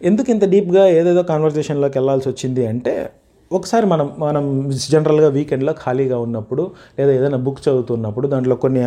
ఎందుకు 0.09 0.29
ఇంత 0.31 0.45
డీప్గా 0.45 0.83
ఏదేదో 1.00 1.23
కాన్వర్జేషన్లోకి 1.23 1.97
వెళ్ళాల్సి 1.97 2.27
వచ్చింది 2.29 2.63
అంటే 2.65 2.93
ఒకసారి 3.51 3.85
మనం 3.85 4.07
మనం 4.17 4.43
జనరల్గా 4.91 5.29
వీకెండ్లో 5.29 5.73
ఖాళీగా 5.83 6.17
ఉన్నప్పుడు 6.17 6.63
లేదా 7.00 7.11
ఏదైనా 7.11 7.38
బుక్ 7.38 7.59
చదువుతున్నప్పుడు 7.67 8.27
దాంట్లో 8.27 8.55
కొన్ని 8.55 8.83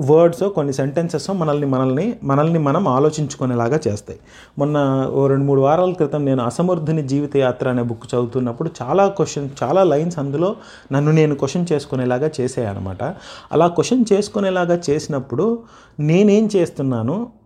వర్డ్స్ 0.00 0.44
కొన్ని 0.44 0.72
సెంటెన్సెస్ 0.72 1.30
మనల్ని 1.30 1.66
మనల్ని 1.66 2.16
మనల్ని 2.22 2.58
మనం 2.58 2.88
ఆలోచించుకునేలాగా 2.88 3.80
చేస్తాయి. 3.88 4.18
మొన్న 4.58 5.10
ఓ 5.14 5.26
రెండు 5.26 5.44
మూడు 5.44 5.60
వారాల 5.60 5.92
క్రితం 5.92 6.24
నేను 6.24 6.42
అసమర్థుని 6.42 7.08
జీవిత 7.08 7.36
యాత్ర 7.36 7.68
అనే 7.68 7.82
బుక్ 7.82 8.14
చదువుతున్నప్పుడు 8.14 8.70
చాలా 8.82 9.08
క్వశ్చన్ 9.08 9.48
చాలా 9.62 9.84
లైన్స్ 9.84 10.18
అందులో 10.18 10.56
నన్ను 10.92 11.12
నేను 11.12 11.34
క్వశ్చన్ 11.34 11.66
చేసుకునేలాగా 11.72 12.30
చేసాయి 12.40 12.66
అనమాట 12.66 13.14
అలా 13.52 13.68
క్వశ్చన్ 13.68 14.04
చేసుకునేలాగా 14.12 14.80
చేసినప్పుడు 14.90 15.58
నేనేం 16.00 16.50
చేస్తున్నాను 16.56 17.39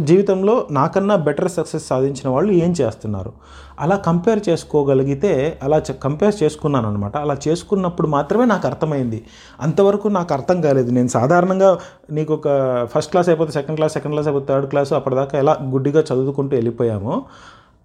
జీవితంలో 0.00 0.66
నాకన్నా 0.70 1.16
బెటర్ 1.16 1.50
సక్సెస్ 1.50 1.86
సాధించిన 1.86 2.28
వాళ్ళు 2.28 2.52
ఏం 2.52 2.74
చేస్తున్నారు? 2.80 3.32
అలా 3.80 3.96
కంపేర్ 3.96 4.48
చేసుకోగలిగితే 4.48 5.58
అలా 5.62 5.78
కంపేర్ 5.78 6.42
చేసుకున్నాను 6.42 6.88
అనమాట 6.88 7.16
అలా 7.16 7.36
చేసుకున్నప్పుడు 7.48 8.08
మాత్రమే 8.08 8.44
నాకు 8.44 8.66
అర్థమైంది. 8.66 9.24
అంతవరకు 9.60 10.08
నాకు 10.08 10.34
అర్థం 10.34 10.60
కాలేదు. 10.60 10.90
నేను 10.90 11.08
సాధారణంగా 11.08 11.78
నీకు 12.10 12.34
ఒక 12.34 12.48
ఫస్ట్ 12.94 13.10
క్లాస్ 13.10 13.28
అయిపోతే 13.28 13.52
సెకండ్ 13.52 13.76
క్లాస్ 13.76 13.92
సెకండ్ 13.92 14.14
క్లాస్ 14.14 14.28
అయిపోతే 14.28 14.46
థర్డ్ 14.46 14.66
క్లాస్ 14.66 14.92
అప్పటిదాకా 14.92 15.38
ఎలా 15.38 15.58
గుడ్డిగా 15.62 16.00
చదువుకుంటూ 16.00 16.56
వెళ్ళిపోయామో 16.56 17.22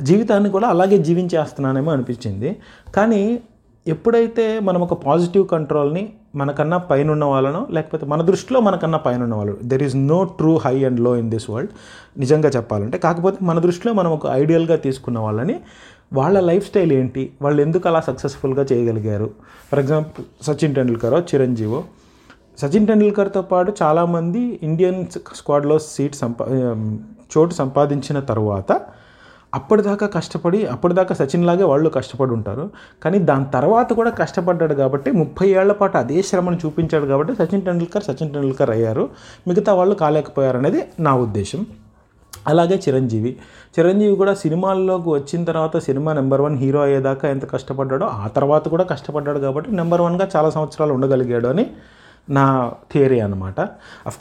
జీవితాన్ని 0.04 0.50
కూడా 0.50 0.68
అలాగే 0.68 0.98
జీవించేస్తున్నానేమో 0.98 1.92
అనిపించింది. 1.92 2.56
కానీ 2.96 3.40
ఎప్పుడైతే 3.88 4.46
మనం 4.60 4.82
ఒక 4.82 4.96
పాజిటివ్ 5.04 5.44
కంట్రోల్ని 5.48 6.04
మనకన్నా 6.36 6.78
పైన 6.90 7.08
ఉన్న 7.10 7.26
వాళ్ళనో 7.26 7.62
లేకపోతే 7.70 8.06
మన 8.06 8.22
దృష్టిలో 8.22 8.60
మనకన్నా 8.60 9.00
పైన 9.06 9.22
ఉన్న 9.24 9.36
వాళ్ళు 9.36 9.56
there 9.64 9.84
is 9.84 9.96
no 10.08 10.18
true 10.40 10.52
high 10.58 10.76
అండ్లో 10.84 11.12
in 11.16 11.30
this 11.30 11.48
world 11.50 11.72
నిజంగా 12.18 12.50
చెప్పాలంటే 12.50 12.98
కాకపోతే 12.98 13.38
మన 13.46 13.60
దృష్టిలో 13.60 13.94
మనం 13.94 14.12
ఒక 14.12 14.28
ఐడియల్గా 14.42 14.78
తీసుకున్న 14.78 15.20
వాళ్ళని 15.20 15.56
వాళ్ళ 16.14 16.40
లైఫ్ 16.40 16.66
స్టైల్ 16.66 16.92
ఏంటి 16.94 17.24
వాళ్ళు 17.42 17.62
ఎందుకు 17.62 17.86
అలా 17.90 18.02
సక్సెస్ఫుల్గా 18.02 18.64
చేయగలిగారు? 18.64 19.30
ఫర్ 19.72 19.80
ఎగ్జాంపుల్ 19.80 20.26
సచిన్ 20.48 20.76
టెండూల్కర్ 20.76 21.16
చిరంజీవో 21.32 21.80
సచిన్ 22.58 22.88
టెండూల్కర్తో 22.88 23.42
పాటు 23.50 23.72
చాలామంది 23.82 24.42
ఇండియన్ 24.64 25.02
స్క్వాడ్లో 25.36 25.76
సీట్ 25.88 26.16
సంపా 26.16 26.46
um, 26.58 26.84
చోటు 27.34 27.54
సంపాదించిన 27.54 28.18
తర్వాత 28.30 28.72
అప్పటిదాకా 29.54 30.08
కష్టపడి 30.08 30.66
అప్పటిదాకా 30.66 31.16
సచిన్ 31.16 31.46
లాగే 31.46 31.64
వాళ్ళు 31.64 31.90
కష్టపడి 31.90 32.32
ఉంటారు. 32.32 32.70
కానీ 33.04 33.20
దాని 33.20 33.46
తర్వాత 33.54 33.94
కూడా 33.94 34.10
కష్టపడ్డాడు 34.10 34.74
కాబట్టి 34.74 35.12
ముప్పై 35.12 35.48
ఏళ్ళ 35.50 35.72
పాటు 35.72 35.98
అదే 35.98 36.22
శ్రమను 36.22 36.60
చూపించాడు 36.66 37.06
కాబట్టి 37.06 37.34
సచిన్ 37.36 37.62
టెండూల్కర్ 37.62 38.04
సచిన్ 38.04 38.34
టెండూల్కర్ 38.34 38.70
అయ్యారు. 38.70 39.10
మిగతా 39.48 39.74
వాళ్ళు 39.74 39.96
కాలేకపోయారు 39.96 40.58
అనేది 40.58 40.84
నా 41.00 41.16
ఉద్దేశం. 41.16 41.66
అలాగే 42.48 42.76
చిరంజీవి. 42.76 43.38
చిరంజీవి 43.80 44.16
కూడా 44.16 44.34
సినిమాల్లోకి 44.34 45.10
వచ్చిన 45.10 45.44
తర్వాత 45.44 45.78
సినిమా 45.78 46.14
నెంబర్ 46.14 46.42
వన్ 46.42 46.58
హీరో 46.58 46.82
అయ్యేదాకా 46.82 47.30
ఎంత 47.30 47.46
కష్టపడ్డాడో 47.52 48.06
ఆ 48.06 48.28
తర్వాత 48.28 48.68
కూడా 48.68 48.84
కష్టపడ్డాడు 48.84 49.40
కాబట్టి 49.40 49.72
నెంబర్ 49.72 50.02
వన్గా 50.02 50.30
చాలా 50.36 50.50
సంవత్సరాలు 50.50 50.94
ఉండగలిగాడు 50.94 51.48
అని 51.48 51.68
నా 52.36 52.44
థియరీ 52.92 53.18
అనమాట 53.26 53.60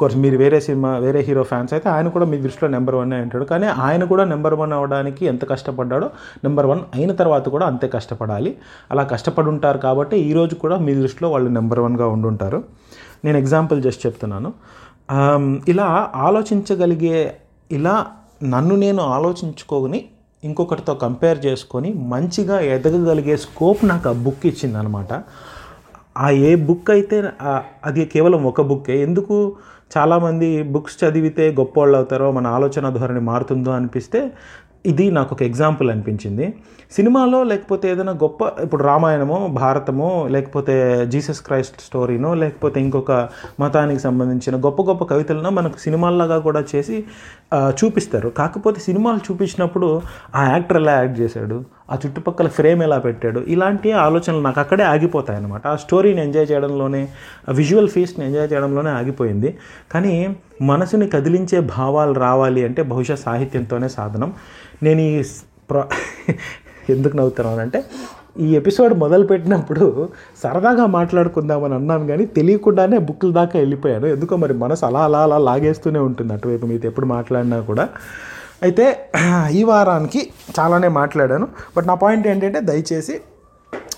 కోర్స్ 0.01 0.17
మీరు 0.25 0.37
వేరే 0.43 0.59
సినిమా 0.67 0.91
వేరే 1.05 1.21
హీరో 1.29 1.43
ఫ్యాన్స్ 1.51 1.73
అయితే 1.77 1.89
ఆయన 1.95 2.09
కూడా 2.17 2.27
మీ 2.33 2.37
దృష్టిలో 2.45 2.69
నెంబర్ 2.77 2.97
వన్ 3.01 3.13
అంటాడు. 3.19 3.47
కానీ 3.53 3.67
ఆయన 3.87 4.03
కూడా 4.13 4.25
నెంబర్ 4.33 4.57
వన్ 4.61 4.73
అవ్వడానికి 4.77 5.23
ఎంత 5.33 5.45
కష్టపడ్డాడో 5.53 6.09
నెంబర్ 6.47 6.69
వన్ 6.71 6.83
అయిన 6.97 7.13
తర్వాత 7.21 7.47
కూడా 7.55 7.67
అంతే 7.73 7.89
కష్టపడాలి. 7.97 8.53
అలా 8.95 9.05
కష్టపడి 9.15 9.51
ఉంటారు 9.55 9.81
కాబట్టి 9.87 10.19
ఈరోజు 10.31 10.57
కూడా 10.65 10.79
మీ 10.87 10.95
దృష్టిలో 11.03 11.31
వాళ్ళు 11.35 11.51
నెంబర్ 11.59 11.83
వన్గా 11.87 12.09
ఉండుంటారు 12.17 12.61
నేను 13.25 13.39
ఎగ్జాంపుల్ 13.43 13.81
జస్ట్ 13.87 14.03
చెప్తున్నాను. 14.07 14.51
ఇలా 15.73 15.89
ఆలోచించగలిగే 16.29 17.19
ఇలా 17.79 17.97
నన్ను 18.55 18.75
నేను 18.85 19.03
ఆలోచించుకొని 19.17 19.99
ఇంకొకటితో 20.43 20.93
కంపేర్ 21.03 21.39
చేసుకొని 21.45 21.91
మంచిగా 22.13 22.57
ఎదగగలిగే 22.75 23.37
స్కోప్ 23.45 23.81
నాకు 23.91 24.09
ఆ 24.11 24.17
బుక్ 24.25 24.45
ఇచ్చిందనమాట 24.51 25.13
ఆ 26.25 26.27
ఏ 26.49 26.51
బుక్ 26.69 26.91
అయితే 26.91 27.17
అది 27.89 28.05
కేవలం 28.15 28.43
ఒక 28.51 28.61
బుక్కే 28.71 28.97
ఎందుకు 29.07 29.37
చాలామంది 29.97 30.49
బుక్స్ 30.75 30.97
చదివితే 31.03 31.45
గొప్పవాళ్ళు 31.59 31.97
అవుతారో 31.99 32.29
మన 32.39 32.47
ఆలోచన 32.59 32.89
ధోరణి 32.97 33.25
మారుతుందో 33.33 33.73
అనిపిస్తే 33.79 34.21
ఇది 34.91 35.05
నాకు 35.11 35.31
ఒక 35.35 35.43
ఎగ్జాంపుల్ 35.43 35.89
అనిపించింది. 35.91 36.47
సినిమాలో 36.97 37.39
లేకపోతే 37.43 37.87
ఏదైనా 37.93 38.13
గొప్ప 38.23 38.41
ఇప్పుడు 38.65 38.83
రామాయణమో 38.85 39.39
భారతమో 39.63 40.11
లేకపోతే 40.35 40.75
జీసస్ 41.13 41.41
క్రైస్ట్ 41.47 41.79
స్టోరీనో 41.87 42.31
లేకపోతే 42.43 42.79
ఇంకొక 42.87 43.13
మతానికి 43.61 44.01
సంబంధించిన 44.01 44.57
గొప్ప 44.67 44.83
గొప్ప 44.91 45.05
కవితలను 45.13 45.51
మనకు 45.59 45.79
సినిమాల్లాగా 45.87 46.39
కూడా 46.47 46.63
చేసి 46.75 46.99
చూపిస్తారు. 47.81 48.29
కాకపోతే 48.41 48.81
సినిమాలు 48.81 49.21
చూపించినప్పుడు 49.29 49.89
ఆ 50.35 50.45
యాక్టర్ 50.53 50.81
ఎలా 50.83 50.95
యాక్ట్ 51.01 51.19
చేశాడు? 51.21 51.59
ఆ 51.89 51.95
చుట్టుపక్కల 51.95 52.49
ఫ్రేమ్ 52.49 52.83
ఎలా 52.83 52.99
పెట్టాడు? 52.99 53.41
ఇలాంటి 53.49 53.93
ఆలోచనలు 53.93 54.41
నాకు 54.41 54.61
అక్కడే 54.61 54.85
ఆగిపోతాయి 54.85 55.39
అనమాట 55.39 55.67
ఆ 55.67 55.77
స్టోరీని 55.77 56.21
ఎంజాయ్ 56.23 56.47
చేయడంలోనే 56.51 57.03
ఆ 57.49 57.53
విజువల్ 57.53 57.89
ఫీస్ట్ని 57.89 58.27
ఎంజాయ్ 58.27 58.49
చేయడంలోనే 58.53 58.91
ఆగిపోయింది. 58.91 59.51
కానీ 59.93 60.15
మనసుని 60.63 61.09
కదిలించే 61.09 61.61
భావాలు 61.61 62.13
రావాలి 62.13 62.65
అంటే 62.65 62.83
బహుశా 62.83 63.15
సాహిత్యంతోనే 63.15 63.89
సాధనం. 63.89 64.33
నేను 64.83 65.01
ఈ 65.01 65.23
ప్రా 65.71 65.83
ఎందుకు 66.91 67.17
నవ్వుతున్నాను 67.17 67.61
అంటే 67.61 67.79
ఈ 68.41 68.49
ఎపిసోడ్ 68.57 68.95
మొదలుపెట్టినప్పుడు 68.95 70.09
సరదాగా 70.43 70.87
మాట్లాడుకుందామని 70.87 71.75
అన్నాను 71.75 72.07
కానీ 72.07 72.27
తెలియకుండానే 72.27 72.99
బుక్ల 72.99 73.31
దాకా 73.33 73.59
వెళ్ళిపోయాను. 73.59 74.07
ఎందుకో 74.07 74.37
మరి 74.37 74.55
మనసు 74.55 74.87
అలా 74.87 75.05
అలా 75.05 75.23
అలా 75.23 75.39
లాగేస్తూనే 75.39 75.99
ఉంటుంది. 75.99 76.33
అటువైపు 76.33 76.67
మీతో 76.67 76.89
ఎప్పుడు 76.89 77.07
మాట్లాడినా 77.07 77.61
కూడా. 77.61 77.89
అయితే 78.63 78.85
ఈ 79.59 79.63
వారానికి 79.65 80.21
చాలానే 80.59 80.89
మాట్లాడాను. 80.89 81.47
బట్ 81.77 81.87
నా 81.87 81.95
పాయింట్ 81.95 82.27
ఏంటంటే 82.27 82.61
దయచేసి 82.61 83.17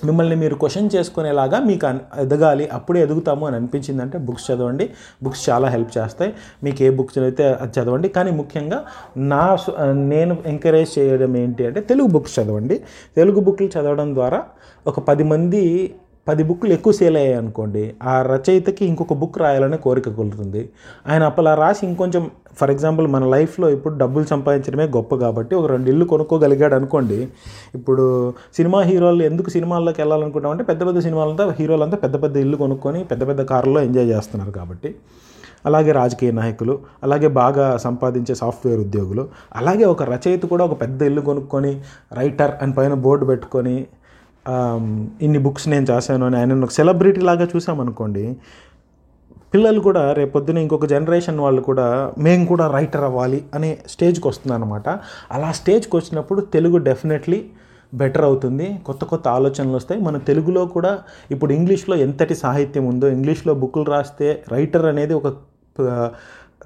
మిమ్మల్ని 0.05 0.37
మీరు 0.37 0.55
క్వశ్చన్ 0.55 0.88
చేసుకునేలాగా 0.95 1.59
మీకు 1.61 1.87
ఎదగాలి. 2.25 2.65
అప్పుడే 2.77 2.99
ఎదుగుతాము 3.03 3.47
అని 3.47 3.57
అనిపించిందంటే 3.57 4.19
బుక్స్ 4.19 4.50
చదవండి. 4.50 4.87
బుక్స్ 5.23 5.50
చాలా 5.50 5.69
హెల్ప్ 5.69 5.99
చేస్తాయి. 5.99 6.33
మీకు 6.65 6.83
ఏ 6.83 6.91
బుక్స్ 6.91 7.19
అయితే 7.19 7.47
అది 7.62 7.73
చదవండి. 7.81 8.09
కానీ 8.09 8.31
ముఖ్యంగా 8.31 8.85
నా 9.17 9.43
నేను 10.12 10.37
ఎంకరేజ్ 10.47 10.99
చేయడం 10.99 11.37
ఏంటి 11.37 11.67
అంటే 11.67 11.81
తెలుగు 11.81 12.09
బుక్స్ 12.09 12.41
చదవండి. 12.41 12.79
తెలుగు 13.17 13.41
బుక్లు 13.41 13.71
చదవడం 13.77 14.15
ద్వారా 14.15 14.43
ఒక 14.87 15.00
పది 15.00 15.25
మంది 15.25 15.65
పది 16.28 16.42
బుక్లు 16.42 16.73
ఎక్కువ 16.73 16.92
సేల్ 16.92 17.16
అయ్యాయి 17.16 17.38
అనుకోండి 17.38 17.82
ఆ 18.02 18.23
రచయితకి 18.23 18.85
ఇంకొక 18.85 19.12
బుక్ 19.12 19.38
రాయాలనే 19.38 19.76
కోరిక 19.76 20.08
కొలుతుంది 20.08 20.62
ఆయన 21.08 21.23
అప్పలా 21.23 21.54
రాసి 21.54 21.87
ఇంకొంచెం 21.87 22.25
ఫర్ 22.61 22.70
ఎగ్జాంపుల్ 22.70 23.06
మన 23.06 23.25
లైఫ్లో 23.25 23.70
ఇప్పుడు 23.70 23.94
డబ్బులు 23.94 24.25
సంపాదించడమే 24.25 24.87
గొప్ప 24.87 25.14
కాబట్టి 25.14 25.54
ఒక 25.54 25.66
రెండు 25.66 25.90
ఇల్లు 25.90 26.04
కొనుక్కోగలిగాడు 26.04 26.75
అనుకోండి 26.75 27.18
ఇప్పుడు 27.75 28.35
సినిమా 28.56 28.80
హీరోలు 28.82 29.23
ఎందుకు 29.23 29.50
సినిమాల్లోకి 29.50 30.00
వెళ్ళాలనుకుంటామంటే 30.00 30.64
పెద్ద 30.64 30.87
పెద్ద 30.87 30.99
సినిమాలంతా 30.99 31.47
హీరోలంతా 31.58 31.97
పెద్ద 31.97 32.23
పెద్ద 32.23 32.37
ఇల్లు 32.37 32.56
కొనుక్కొని 32.56 33.04
పెద్ద 33.04 33.28
పెద్ద 33.28 33.42
కార్లలో 33.42 33.82
ఎంజాయ్ 33.82 34.06
చేస్తున్నారు 34.06 34.50
కాబట్టి. 34.50 34.90
అలాగే 35.66 35.92
రాజకీయ 35.92 36.30
నాయకులు 36.30 36.78
అలాగే 37.02 37.28
బాగా 37.28 37.76
సంపాదించే 37.76 38.35
సాఫ్ట్వేర్ 38.35 38.80
ఉద్యోగులు 38.80 39.28
అలాగే 39.56 39.85
ఒక 39.85 40.02
రచయిత 40.02 40.47
కూడా 40.47 40.64
ఒక 40.64 40.80
పెద్ద 40.80 41.02
ఇల్లు 41.02 41.20
కొనుక్కొని 41.20 41.73
రైటర్ 42.12 42.50
అని 42.62 42.73
పైన 42.73 42.94
బోర్డు 42.94 43.26
పెట్టుకొని 43.26 43.75
ఇన్ని 45.23 45.38
బుక్స్ 45.38 45.69
నేను 45.69 45.87
చేశాను 45.90 46.26
అని 46.26 46.37
ఆయన 46.37 46.64
ఒక 46.64 46.71
సెలబ్రిటీ 46.71 47.21
లాగా 47.21 47.49
చూసామనుకోండి 47.57 48.37
పిల్లలు 49.52 49.81
కూడా 49.81 50.12
రేపొద్దున 50.12 50.59
ఇంకొక 50.59 50.87
జనరేషన్ 50.87 51.38
వాళ్ళు 51.40 51.61
కూడా 51.63 52.13
మేము 52.19 52.47
కూడా 52.47 52.65
రైటర్ 52.67 53.04
అవ్వాలి 53.04 53.45
అనే 53.54 53.78
స్టేజ్కి 53.87 54.28
వస్తుందన్నమాట. 54.28 54.89
అలా 55.32 55.52
స్టేజ్కి 55.52 55.97
వచ్చినప్పుడు 55.97 56.41
తెలుగు 56.41 56.78
డెఫినెట్లీ 56.78 57.39
బెటర్ 57.95 58.25
అవుతుంది. 58.25 58.80
కొత్త 58.87 59.04
కొత్త 59.04 59.28
ఆలోచనలు 59.28 59.76
వస్తాయి. 59.76 60.00
మన 60.00 60.17
తెలుగులో 60.19 60.67
కూడా 60.67 60.99
ఇప్పుడు 61.30 61.52
ఇంగ్లీష్లో 61.52 61.97
ఎంతటి 61.97 62.34
సాహిత్యం 62.34 62.87
ఉందో 62.87 63.08
ఇంగ్లీష్లో 63.08 63.54
బుక్కులు 63.54 63.84
రాస్తే 63.91 64.45
రైటర్ 64.52 64.87
అనేది 64.87 65.15
ఒక 65.15 65.28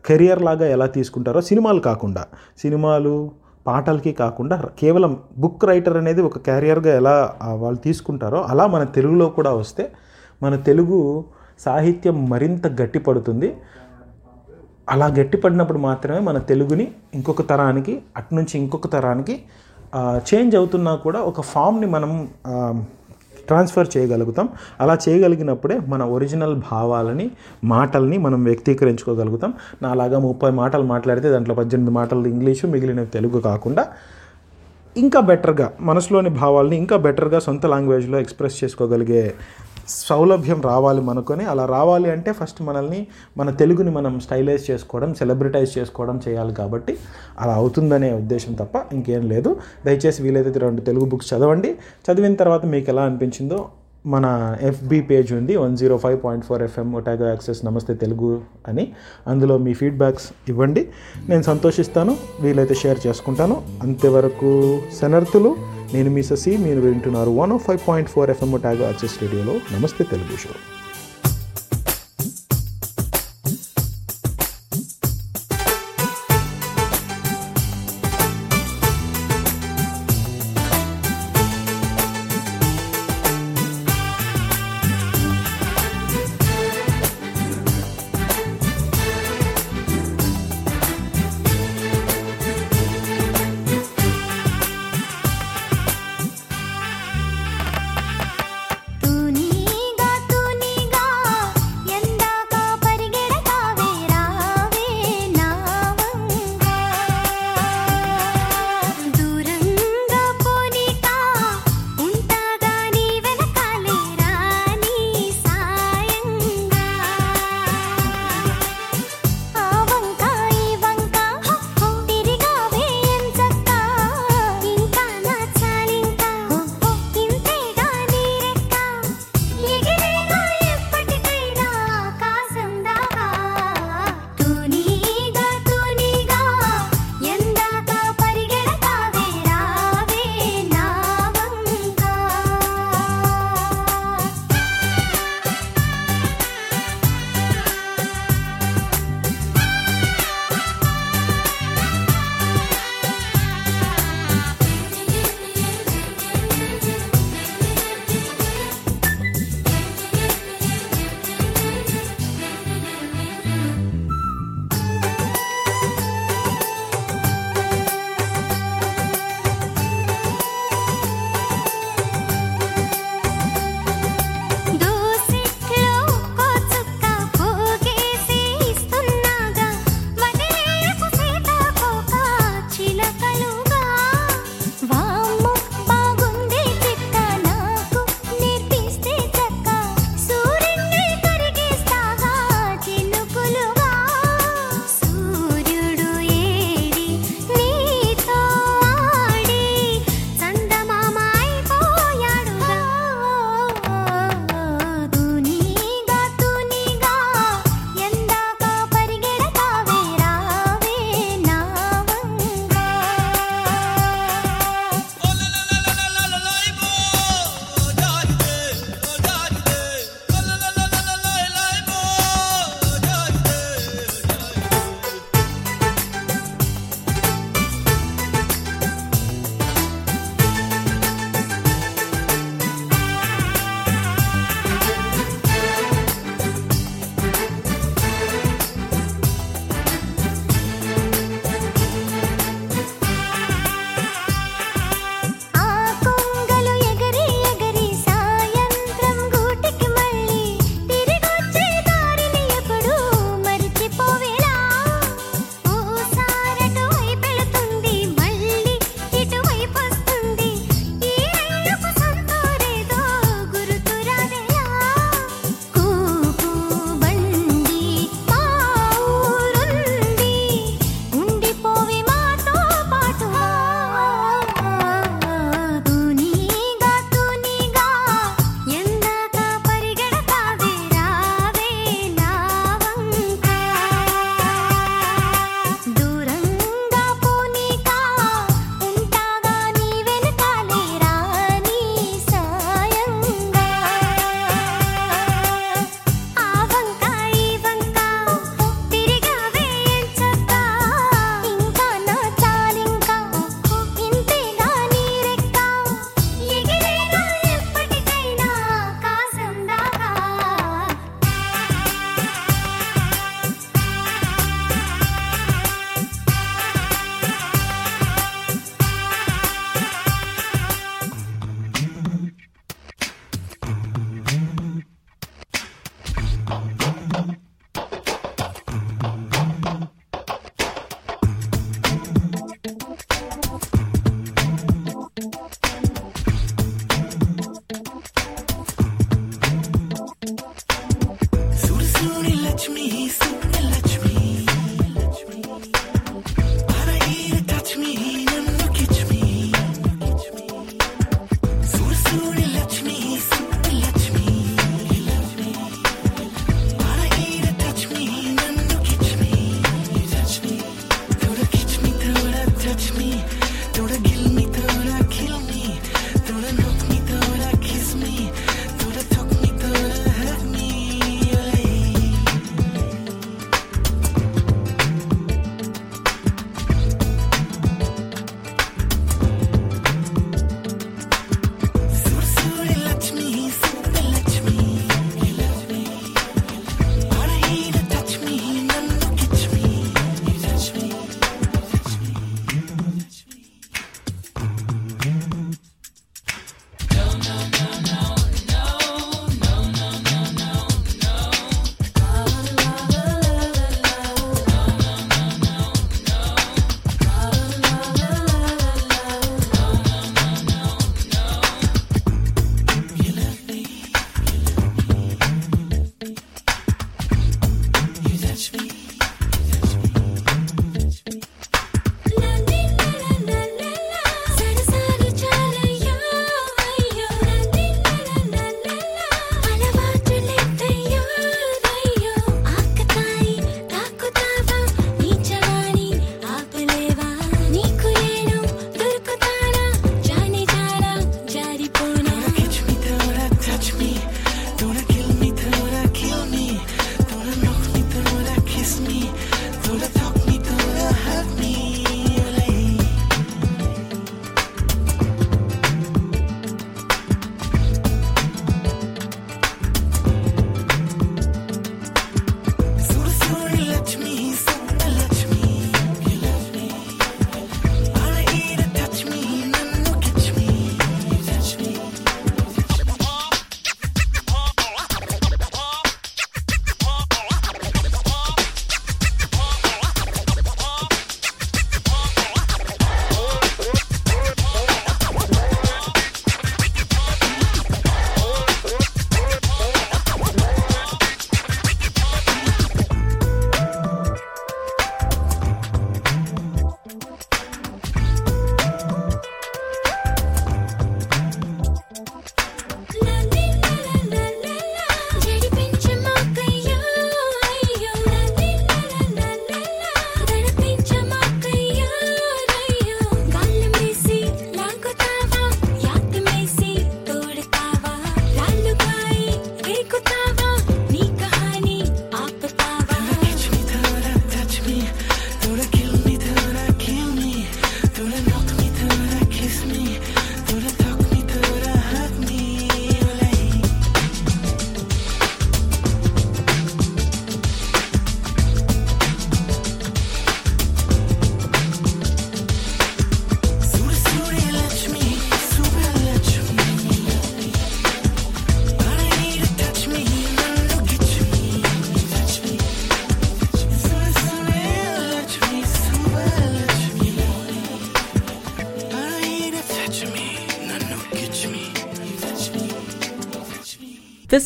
కెరియర్ 0.07 0.42
లాగా 0.42 0.66
ఎలా 0.66 0.87
తీసుకుంటారో 0.87 1.40
సినిమాలు 1.40 1.81
కాకుండా. 1.81 2.25
సినిమాలు 2.59 3.31
పాటలకి 3.66 4.12
కాకుండా 4.12 4.57
కేవలం 4.79 5.12
బుక్ 5.38 5.64
రైటర్ 5.64 5.96
అనేది 5.96 6.22
ఒక 6.22 6.38
క్యారియర్గా 6.38 6.96
ఎలా 6.96 7.14
వాళ్ళు 7.55 7.79
తీసుకుంటారో 7.79 8.38
అలా 8.42 8.66
మన 8.66 8.83
తెలుగులో 8.96 9.27
కూడా 9.29 9.53
వస్తే 9.53 9.85
మన 10.42 10.57
తెలుగు 10.57 11.25
సాహిత్యం 11.61 12.16
మరింత 12.29 12.66
గట్టిపడుతుంది. 12.83 13.57
అలా 14.88 15.07
గట్టిపడినప్పుడు 15.07 15.79
మాత్రమే 15.79 16.20
మన 16.20 16.38
తెలుగుని 16.38 16.87
ఇంకొక 17.14 17.42
తరానికి 17.42 18.03
అటునుంచి 18.16 18.55
ఇంకొక 18.61 18.87
తరానికి 18.87 19.35
చేంజ్ 20.18 20.57
అవుతున్నా 20.57 20.94
కూడా 20.94 21.20
ఒక 21.20 21.40
ఫామ్ని 21.40 21.87
మనం 21.87 22.11
ట్రాన్స్ఫర్ 23.48 23.88
చేయగలుగుతాం. 23.96 24.48
అలా 24.81 24.94
చేయగలిగినప్పుడే 25.05 25.76
మన 25.88 26.02
ఒరిజినల్ 26.16 26.57
భావాలని 26.70 27.26
మాటల్ని 27.64 28.18
మనం 28.18 28.44
వ్యక్తీకరించుకోగలుగుతాం. 28.44 29.52
నాలాగా 29.83 30.18
ముప్పై 30.28 30.50
మాటలు 30.61 30.83
మాట్లాడితే 30.94 31.31
దాంట్లో 31.31 31.55
పద్దెనిమిది 31.55 31.94
మాటలు 32.00 32.28
ఇంగ్లీషు 32.35 32.66
మిగిలిన 32.66 33.05
తెలుగు 33.16 33.40
కాకుండా 33.40 33.85
ఇంకా 34.96 35.20
బెటర్గా 35.20 35.66
మనసులోని 35.81 36.31
భావాల్ని 36.31 36.76
ఇంకా 36.76 36.96
బెటర్గా 36.96 37.38
సొంత 37.38 37.66
లాంగ్వేజ్లో 37.66 38.16
ఎక్స్ప్రెస్ 38.18 38.57
చేసుకోగలిగే 38.64 39.22
సౌలభ్యం 39.88 40.62
రావాలి 40.62 41.01
మనకొని 41.01 41.45
అలా 41.45 41.66
రావాలి 41.66 42.11
అంటే 42.11 42.33
ఫస్ట్ 42.33 42.62
మనల్ని 42.62 43.07
మన 43.37 43.51
తెలుగుని 43.51 43.90
మనం 43.90 44.21
స్టైలైజ్ 44.21 44.71
చేసుకోవడం 44.71 45.14
సెలబ్రిటైజ్ 45.14 45.79
చేసుకోవడం 45.79 46.21
చేయాలి 46.29 46.55
కాబట్టి 46.55 46.99
అలా 47.38 47.55
అవుతుందనే 47.55 48.12
ఉద్దేశం 48.12 48.55
తప్ప 48.55 48.95
ఇంకేం 48.95 49.29
లేదు. 49.29 49.57
దయచేసి 49.87 50.23
వీలైతే 50.23 50.59
రెండు 50.59 50.81
తెలుగు 50.81 51.05
బుక్స్ 51.05 51.35
చదవండి. 51.35 51.75
చదివిన 52.07 52.35
తర్వాత 52.35 52.64
మీకు 52.64 52.90
ఎలా 52.90 53.03
అనిపించిందో 53.03 53.68
మన 54.07 54.57
ఎఫ్బి 54.61 55.01
పేజ్ 55.01 55.33
ఉంది 55.33 55.57
one 55.57 55.77
zero 55.77 55.97
five 55.97 56.25
point 56.25 56.47
four 56.47 56.62
FM 56.62 56.93
Otago 56.93 57.29
access 57.29 57.65
నమస్తే 57.65 57.95
తెలుగు 57.95 58.43
అని. 58.69 58.93
అందులో 59.27 59.59
మీ 59.59 59.75
ఫీడ్బ్యాక్స్ 59.75 60.33
ఇవ్వండి. 60.49 60.88
నేను 61.29 61.43
సంతోషిస్తాను 61.43 62.17
వీలైతే 62.41 62.75
షేర్ 62.75 62.99
చేసుకుంటాను. 63.07 63.62
అంతేవరకు 63.83 64.83
శనర్థులు 65.01 65.57
నేను 65.95 66.11
మీ 66.11 66.23
ససి 66.23 66.57
మీరు 66.57 66.81
వింటున్నారు 66.81 67.31
one 67.31 67.59
five 67.59 67.81
point 67.88 68.11
four 68.11 68.31
FM 68.31 68.53
Otago 68.53 68.85
access 68.85 69.23
రేడియోలో 69.23 69.53
నమస్తే 69.53 70.05
Telugu 70.05 70.37
show 70.37 70.51